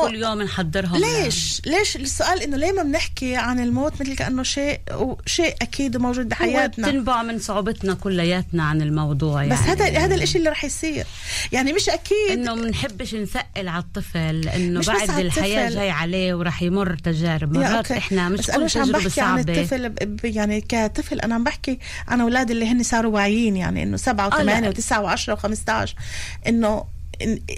كل 0.08 0.14
يوم 0.22 0.42
نحضرهم 0.42 0.96
ليش؟ 0.96 1.62
ليش 1.66 1.96
السؤال 1.96 2.42
إنه 2.42 2.56
ليه 2.56 2.72
ما 2.72 2.82
بنحكي 2.82 3.36
عن 3.36 3.60
الموت 3.60 4.00
مثل 4.00 4.16
كأنه 4.16 4.42
شيء 4.42 4.80
شيء 5.26 5.54
أكيد 5.62 5.96
وموجود 5.96 6.28
بحياتنا؟ 6.28 6.90
تنبع 6.90 7.22
من 7.22 7.38
صعوبتنا 7.38 7.94
كلياتنا 7.94 8.62
عن 8.64 8.82
الموضوع 8.82 9.44
يعني. 9.44 9.54
بس 9.54 9.68
هذا 9.68 9.98
هذا 9.98 10.14
الإشي 10.14 10.38
اللي 10.38 10.50
رح 10.50 10.64
يصير. 10.64 11.06
يعني 11.52 11.72
مش 11.72 11.88
أكيد. 11.88 12.30
إنه 12.30 12.54
بنحبش 12.54 13.14
نثقل 13.14 13.68
على 13.68 13.82
الطفل 13.82 14.40
بس 14.78 14.86
بعد 14.86 15.18
الحياة. 15.18 15.70
جاي 15.70 15.90
عليه 15.90 16.34
وراح 16.34 16.62
يمر 16.62 16.96
تجارب. 16.96 17.56
مرات. 17.56 17.92
إحنا 17.92 18.28
مش 18.28 18.38
بس 18.38 18.50
أنا 18.50 18.58
كل 18.58 18.64
مش 18.64 18.76
عم 18.76 18.92
بحكي 18.92 19.20
عن 19.20 19.36
صعبة. 19.42 19.60
الطفل 19.60 19.92
يعني 20.24 20.60
كطفل. 20.60 21.20
أنا 21.20 21.34
عم 21.34 21.44
بحكي 21.44 21.78
عن 22.08 22.20
أولاد 22.20 22.50
اللي 22.50 22.66
هن 22.66 22.82
صاروا 22.82 23.14
واعيين 23.14 23.56
يعني 23.56 23.82
إنه 23.82 23.96
سبعة 23.96 24.24
آه،. 24.26 24.36
وثمانية 24.36 24.68
وتسعة 24.68 25.00
وعشرة 25.02 25.32
وخمسة 25.32 25.72
عشر 25.72 25.94
إنه 26.46 26.80
إن- 26.80 26.99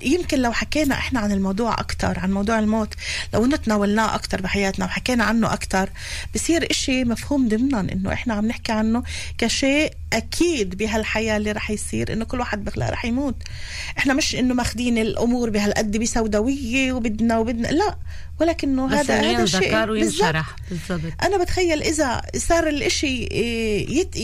يمكن 0.03 0.39
لو 0.39 0.53
حكينا 0.53 0.95
إحنا 0.95 1.21
عن 1.21 1.33
الموضوع 1.33 1.73
أكثر 1.73 2.19
عن 2.19 2.33
موضوع 2.33 2.59
الموت 2.59 2.95
لو 3.35 3.45
انه 3.45 3.57
تناولناه 3.57 4.15
أكثر 4.15 4.43
بحياتنا 4.43 4.85
وحكينا 4.85 5.25
عنه 5.25 5.53
أكثر 5.53 5.91
بصير 6.35 6.71
إشي 6.71 7.05
مفهوم 7.05 7.49
ضمنا 7.49 7.81
إنه 7.81 8.13
إحنا 8.13 8.35
عم 8.35 8.47
نحكي 8.47 8.73
عنه 8.73 9.03
كشيء 9.39 9.93
أكيد 10.13 10.77
بهالحياة 10.77 11.37
اللي 11.37 11.53
رح 11.53 11.71
يصير 11.71 12.13
إنه 12.13 12.25
كل 12.25 12.41
واحد 12.41 12.65
بخلق 12.65 12.91
رح 12.91 13.05
يموت. 13.05 13.37
إحنا 13.99 14.15
مش 14.15 14.35
إنه 14.35 14.55
ماخذين 14.55 14.99
الأمور 14.99 15.51
بهالقد 15.51 15.97
بسوداوية 15.97 16.93
وبدنا 16.93 17.39
وبدنا 17.39 17.69
لا 17.69 17.97
ولكنه 18.41 18.87
هذا 18.87 19.21
هذا 19.21 19.47
شيء 19.47 19.63
ينذكر 19.63 19.87
بالضبط. 19.87 19.91
وينشرح. 19.91 20.57
بالضبط. 20.71 21.13
أنا 21.23 21.45
بتخيل 21.45 21.83
إذا 21.83 22.23
صار 22.37 22.69
الإشي 22.69 23.07
إيه، 23.07 24.01
يت... 24.01 24.17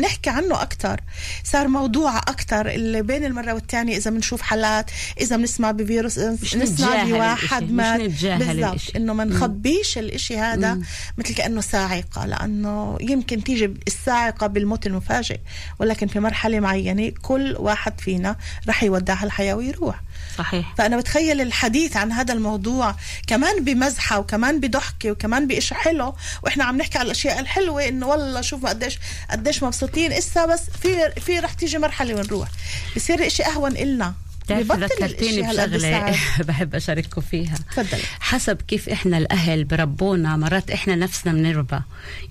نحكي 0.00 0.30
عنه 0.30 0.62
أكتر. 0.62 1.00
صار 1.44 1.68
موضوع 1.68 2.18
أكتر 2.18 2.68
اللي 2.70 3.02
بين 3.02 3.24
المرة 3.24 3.52
والتانية 3.52 3.96
إذا 3.96 4.10
بنشوف 4.10 4.42
حالات 4.42 4.90
إذا 5.20 5.36
بنسمع 5.36 5.70
بفيروس 5.70 6.18
مش 6.18 6.56
نسمع 6.56 7.04
بواحد 7.04 7.72
نتجاهل 7.72 8.60
بالضبط. 8.60 8.96
إنه 8.96 9.12
ما 9.12 9.24
مم. 9.24 9.32
نخبيش 9.32 9.98
الإشي 9.98 10.38
هذا 10.38 10.78
مثل 11.18 11.34
كأنه 11.34 11.60
صاعقة 11.60 12.26
لأنه 12.26 12.96
يمكن 13.00 13.44
تيجي 13.44 13.74
الصاعقة 13.86 14.46
بالموت 14.46 14.86
المفاجئ 14.86 15.38
ولكن 15.78 16.06
في 16.06 16.20
مرحلة 16.20 16.60
معينة 16.60 17.12
كل 17.22 17.56
واحد 17.58 18.00
فينا 18.00 18.36
رح 18.68 18.82
يودع 18.82 19.22
الحياة 19.22 19.54
ويروح. 19.54 20.00
صحيح. 20.38 20.74
فأنا 20.78 20.96
بتخيل 20.96 21.40
الحديث 21.40 21.96
عن 21.96 22.12
هذا 22.12 22.34
الموضوع 22.34 22.94
كمان 23.26 23.64
بمزحة 23.64 24.18
وكمان 24.18 24.60
بضحكة 24.60 25.10
وكمان 25.10 25.46
بإشي 25.46 25.74
حلو. 25.74 26.14
وإحنا 26.42 26.64
عم 26.64 26.76
نحكي 26.76 26.98
على 26.98 27.06
الأشياء 27.06 27.40
الحلوة 27.40 27.88
إنه 27.88 28.06
والله 28.06 28.40
شوفوا 28.40 28.68
قديش 28.68 28.98
قديش 29.30 29.62
مبسوطين. 29.62 30.12
إسا 30.12 30.46
بس 30.46 30.62
في 30.82 31.10
في 31.20 31.38
رح 31.38 31.52
تيجي 31.52 31.78
مرحلة 31.78 32.14
ونروح. 32.14 32.48
بصير 32.96 33.26
إشي 33.26 33.42
أهون 33.42 33.76
إلنا. 33.76 34.14
بتعرفي 34.48 34.64
ببطل 34.64 35.04
ذكرتيني 35.04 35.50
الساعات. 35.64 36.16
بحب 36.48 36.74
أشارككم 36.74 37.20
فيها. 37.20 37.54
تفضلي. 37.76 38.02
حسب 38.20 38.56
كيف 38.68 38.88
إحنا 38.88 39.18
الأهل 39.18 39.64
بربونا 39.64 40.36
مرات 40.36 40.70
إحنا 40.70 40.94
نفسنا 40.94 41.32
بنربى. 41.32 41.80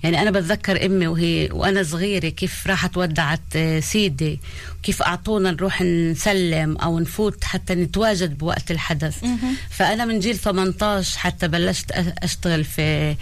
يعني 0.02 0.22
أنا 0.22 0.30
بتذكر 0.30 0.86
أمي 0.86 1.06
وهي 1.06 1.48
وأنا 1.52 1.82
صغيرة 1.82 2.28
كيف 2.28 2.66
راحت 2.66 2.96
ودعت 2.96 3.40
آه، 3.56 3.80
سيدي 3.80 4.40
كيف 4.82 5.02
أعطونا 5.02 5.50
نروح 5.50 5.82
نسلم 5.82 6.76
أو 6.76 6.98
نفوت 6.98 7.44
حتى 7.44 7.74
نتواجد 7.74 8.38
بوقت 8.38 8.70
الحدث. 8.70 9.24
فأنا 9.70 10.04
من 10.04 10.20
جيل 10.20 10.36
18 10.38 11.18
حتى 11.18 11.48
بلشت 11.48 11.90
أشتغل 12.22 12.64
في 12.64 13.16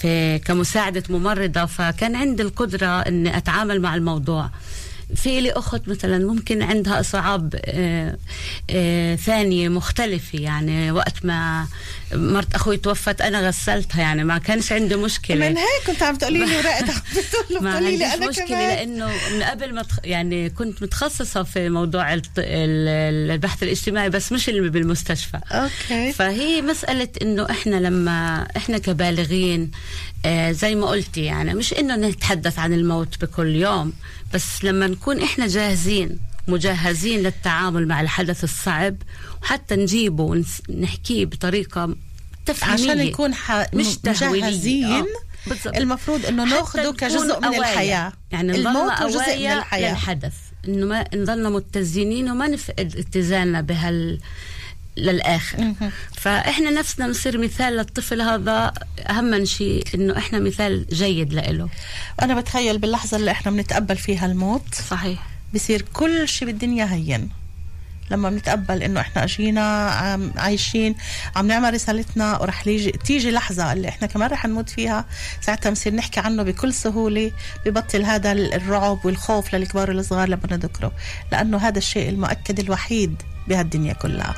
في 0.00 0.38
كمساعدة 0.38 1.02
ممرضة. 1.08 1.64
فكان 1.64 2.16
عندي 2.16 2.42
القدرة 2.42 2.86
أني 2.86 3.36
أتعامل 3.36 3.80
مع 3.80 3.94
الموضوع. 3.94 4.50
في 5.14 5.40
لي 5.40 5.52
أخت 5.52 5.88
مثلا 5.88 6.18
ممكن 6.18 6.62
عندها 6.62 7.00
إصعاب 7.00 7.60
آه، 7.64 8.18
آه، 8.70 9.14
ثانية 9.14 9.68
مختلفة 9.68 10.38
يعني 10.38 10.92
وقت 10.92 11.24
ما 11.24 11.66
مرت 12.12 12.54
أخوي 12.54 12.76
توفت 12.76 13.20
أنا 13.20 13.48
غسلتها 13.48 14.00
يعني 14.00 14.24
ما 14.24 14.38
كانش 14.38 14.72
عندي 14.72 14.96
مشكلة. 14.96 15.48
من 15.48 15.56
هيك 15.56 15.86
كنت 15.86 16.02
عم 16.02 16.16
تقولي 16.16 16.38
لي 16.38 16.46
بتقول 16.46 17.62
ما 17.64 17.76
عنديش 17.76 18.02
أنا 18.02 18.28
مشكلة 18.28 18.46
كمان. 18.46 18.68
لأنه 18.68 19.06
من 19.06 19.42
قبل 19.42 19.74
ما. 19.74 19.84
يعني 20.04 20.50
كنت 20.50 20.82
متخصصة 20.82 21.42
في 21.42 21.68
موضوع 21.68 22.20
البحث 22.38 23.62
الاجتماعي 23.62 24.10
بس 24.10 24.32
مش 24.32 24.48
اللي 24.48 24.70
بالمستشفى. 24.70 25.40
أوكي. 25.50 26.12
فهي 26.12 26.62
مسألة 26.62 27.08
إنه 27.22 27.50
إحنا 27.50 27.76
لما 27.76 28.48
إحنا 28.56 28.78
كبالغين 28.78 29.70
آه 30.26 30.52
زي 30.52 30.74
ما 30.74 30.86
قلتي 30.86 31.24
يعني 31.24 31.54
مش 31.54 31.72
إنه 31.72 31.96
نتحدث 31.96 32.58
عن 32.58 32.72
الموت 32.72 33.24
بكل 33.24 33.54
يوم 33.56 33.92
بس 34.34 34.64
لما 34.64 34.86
نكون 34.86 35.22
إحنا 35.22 35.46
جاهزين 35.46 36.18
مجهزين 36.48 37.20
للتعامل 37.20 37.88
مع 37.88 38.00
الحدث 38.00 38.44
الصعب 38.44 38.96
وحتى 39.42 39.76
نجيبه 39.76 40.42
ونحكيه 40.68 41.26
بطريقة 41.26 41.96
تفهيمية 42.46 42.92
عشان 42.92 43.06
نكون 43.06 43.34
ح... 43.34 43.74
مش. 43.74 43.98
مجهزين 44.04 44.84
آه،. 44.84 45.06
المفروض 45.76 46.26
إنه 46.26 46.44
ناخده 46.44 46.82
نكون 46.82 46.96
كجزء 46.96 47.40
من. 47.40 47.54
الحياة 47.54 48.12
يعني 48.32 48.56
الموت 48.56 49.02
جزء 49.02 49.38
من 49.38 49.46
الحياة 49.46 49.90
للحدث 49.90 50.34
إنه 50.68 50.86
ما 50.86 51.04
نضلنا 51.14 51.48
متزنين 51.48 52.30
وما 52.30 52.46
نفقد 52.48 52.96
اتزاننا 52.96 53.60
بهال 53.60 54.20
للآخر. 54.96 55.72
فإحنا 56.16 56.70
نفسنا 56.70 57.06
نصير 57.06 57.38
مثال 57.38 57.76
للطفل 57.76 58.20
هذا 58.20 58.72
أهم 59.10 59.44
شيء 59.44 59.84
إنه 59.94 60.18
إحنا 60.18 60.38
مثال 60.38 60.86
جيد 60.92 61.32
له 61.32 61.68
أنا 62.22 62.40
بتخيل 62.40 62.78
باللحظة 62.78 63.16
اللي 63.16 63.30
إحنا 63.30 63.52
بنتقبل 63.52 63.96
فيها 63.96 64.26
الموت 64.26 64.74
صحيح. 64.74 65.26
بصير 65.54 65.82
كل 65.82 66.28
شيء 66.28 66.48
بالدنيا 66.48 66.94
هين. 66.94 67.28
لما 68.10 68.30
بنتقبل 68.30 68.82
إنه 68.82 69.00
إحنا 69.00 69.24
اجينا 69.24 69.88
عايشين 70.36 70.94
عم 71.36 71.46
نعمل 71.46 71.74
رسالتنا 71.74 72.38
ورح 72.38 72.66
يجي 72.66 72.90
تيجي 72.90 73.30
لحظة 73.30 73.72
اللي 73.72 73.88
إحنا 73.88 74.06
كمان 74.06 74.30
رح 74.30 74.46
نموت 74.46 74.68
فيها 74.68 75.04
ساعتها 75.40 75.70
بنصير 75.70 75.94
نحكي 75.94 76.20
عنه 76.20 76.42
بكل 76.42 76.74
سهولة 76.74 77.32
ببطل 77.66 78.04
هذا 78.04 78.32
الرعب 78.32 79.06
والخوف 79.06 79.54
للكبار 79.54 79.90
والصغار 79.90 80.28
لما 80.28 80.46
نذكره. 80.50 80.92
لأنه 81.32 81.58
هذا 81.58 81.78
الشيء 81.78 82.08
المؤكد 82.08 82.60
الوحيد 82.60 83.22
بهالدنيا 83.48 83.92
كلها. 83.92 84.34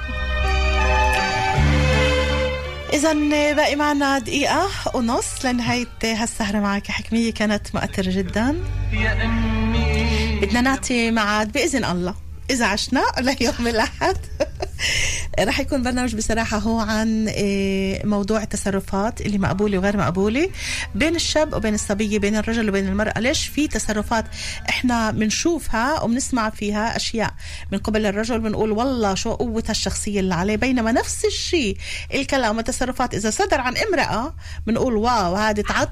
إذا 2.93 3.13
باقي 3.55 3.77
معنا 3.77 4.19
دقيقة 4.19 4.69
ونص 4.95 5.45
لنهاية 5.45 5.87
هالسهرة 6.05 6.59
معك. 6.59 6.87
حكمية 6.87 7.33
كانت 7.33 7.75
مؤثرة 7.75 8.11
جدا. 8.11 8.57
يا 8.93 9.25
أمي 9.25 10.39
بدنا 10.43 10.61
نعطي 10.61 11.11
ميعاد 11.11 11.53
بإذن 11.53 11.85
الله. 11.85 12.15
إذا 12.51 12.67
عشنا 12.67 13.03
ليوم 13.19 13.67
الأحد. 13.67 14.17
رح 15.41 15.61
يكون 15.61 15.83
برنامج 15.83 16.17
بصراحة 16.17 16.59
هو 16.59 16.79
عن 16.79 17.29
إيه، 17.29 18.07
موضوع 18.07 18.43
التصرفات 18.43 19.21
اللي 19.21 19.39
مقبولة 19.39 19.79
وغير 19.79 19.97
مقبولة 19.97 20.51
بين 20.95 21.17
الشاب 21.17 21.55
وبين 21.55 21.75
الصبية 21.75 22.19
بين 22.19 22.37
الرجل 22.37 22.69
وبين 22.69 22.89
المرأة. 22.89 23.21
ليش 23.21 23.47
في 23.47 23.69
تصرفات 23.69 24.25
إحنا 24.69 25.11
بنشوفها 25.11 26.03
وبنسمع 26.03 26.51
فيها 26.51 26.97
أشياء؟ 26.97 27.35
من 27.73 27.79
قبل 27.79 28.07
الرجل 28.07 28.41
بنقول 28.41 28.73
والله 28.73 29.15
شو 29.15 29.35
قوة 29.35 29.65
الشخصية 29.71 30.21
اللي 30.21 30.35
عليه. 30.35 30.57
بينما 30.57 30.93
نفس 30.93 31.25
الشيء 31.25 31.77
الكلام 32.15 32.57
والتصرفات 32.57 33.15
إذا 33.15 33.31
صدر 33.31 33.61
عن 33.61 33.75
امرأة 33.77 34.35
بنقول 34.67 34.97
واو 34.97 35.35
هذه 35.35 35.61
تعد 35.61 35.89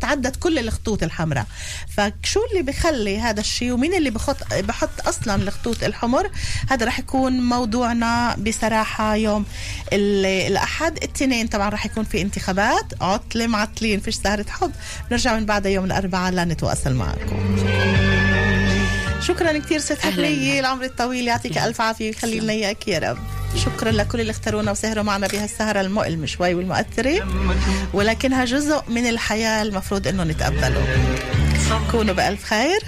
تعدت 0.00 0.36
كل 0.36 0.58
الخطوط 0.58 1.02
الحمراء. 1.02 1.46
فشو 1.88 2.40
اللي 2.50 2.62
بخلي 2.62 3.18
هذا 3.18 3.40
الشيء 3.40 3.72
ومين 3.72 3.94
اللي 3.94 4.10
بخط 4.10 4.54
بحط 4.54 5.06
أصلا 5.08 5.34
الخطوط 5.34 5.84
الحمر؟ 5.84 6.30
هذا 6.70 6.86
رح 6.86 6.98
يكون 6.98 7.40
موضوعنا 7.40 8.21
بصراحة 8.38 9.14
يوم 9.16 9.44
ال- 9.92 10.26
الأحد 10.52 10.96
الاثنين 10.96 11.46
طبعا 11.46 11.68
رح 11.68 11.86
يكون 11.86 12.04
في 12.04 12.22
انتخابات. 12.22 12.84
عطلة 13.00 13.46
معطلين؟ 13.46 14.00
فيش 14.00 14.14
سهرة 14.14 14.46
حب. 14.48 14.72
نرجع 15.10 15.34
من 15.38 15.46
بعدها 15.46 15.72
يوم 15.72 15.84
الأربعاء 15.84 16.32
لنتواصل 16.32 16.94
معكم. 16.94 17.56
شكرا 19.20 19.58
كثير 19.58 19.78
ست. 19.78 19.98
حكمية 20.00 20.60
العمر 20.60 20.84
الطويل. 20.84 21.28
يعطيك 21.28 21.58
ألف 21.58 21.80
عافية 21.80 22.06
ويخلي 22.06 22.40
لنا 22.40 22.52
إياك 22.52 22.88
يا 22.88 22.98
رب. 22.98 23.18
شكرا 23.64 23.90
لكل 23.90 24.20
اللي 24.20 24.30
اختارونا 24.30 24.70
وسهروا 24.70 25.04
معنا 25.04 25.26
بهالسهرة 25.26 25.80
المؤلمة 25.80 26.26
شوي 26.26 26.54
والمؤثرة. 26.54 27.28
ولكنها 27.92 28.44
جزء 28.44 28.82
من 28.88 29.06
الحياة 29.08 29.62
المفروض 29.62 30.06
إنه 30.08 30.24
نتقبله. 30.24 30.86
كونوا 31.90 32.14
بألف 32.14 32.44
خير. 32.44 32.80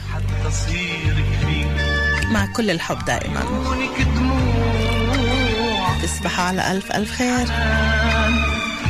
مع 2.31 2.47
كل 2.47 2.71
الحب 2.71 3.05
دائما. 3.05 3.41
تصبحوا 6.25 6.45
على 6.45 6.73
ألف 6.73 6.93
ألف 6.93 7.11
خير. 7.11 7.47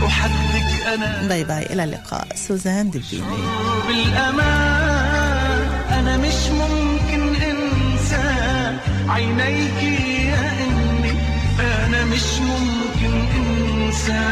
وحدك 0.03 0.87
أنا. 0.95 1.29
bye 1.29 1.45
bye 1.45 1.63
إلى 1.63 1.85
اللقاء. 1.85 2.27
سوزان 2.35 2.91
دبيني 2.91 3.45
بالأمان 3.89 5.61
أنا 5.91 6.17
مش 6.17 6.41
ممكن 6.61 7.35
أنسى. 7.35 8.77
عينيك 9.09 9.83
يا 10.31 10.53
إني 10.65 11.13
أنا 11.61 12.05
مش 12.05 12.29
ممكن 12.41 13.15
أنسى. 13.37 14.25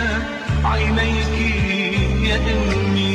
عينيك 0.65 1.37
يا 2.29 2.37
إني 2.37 3.12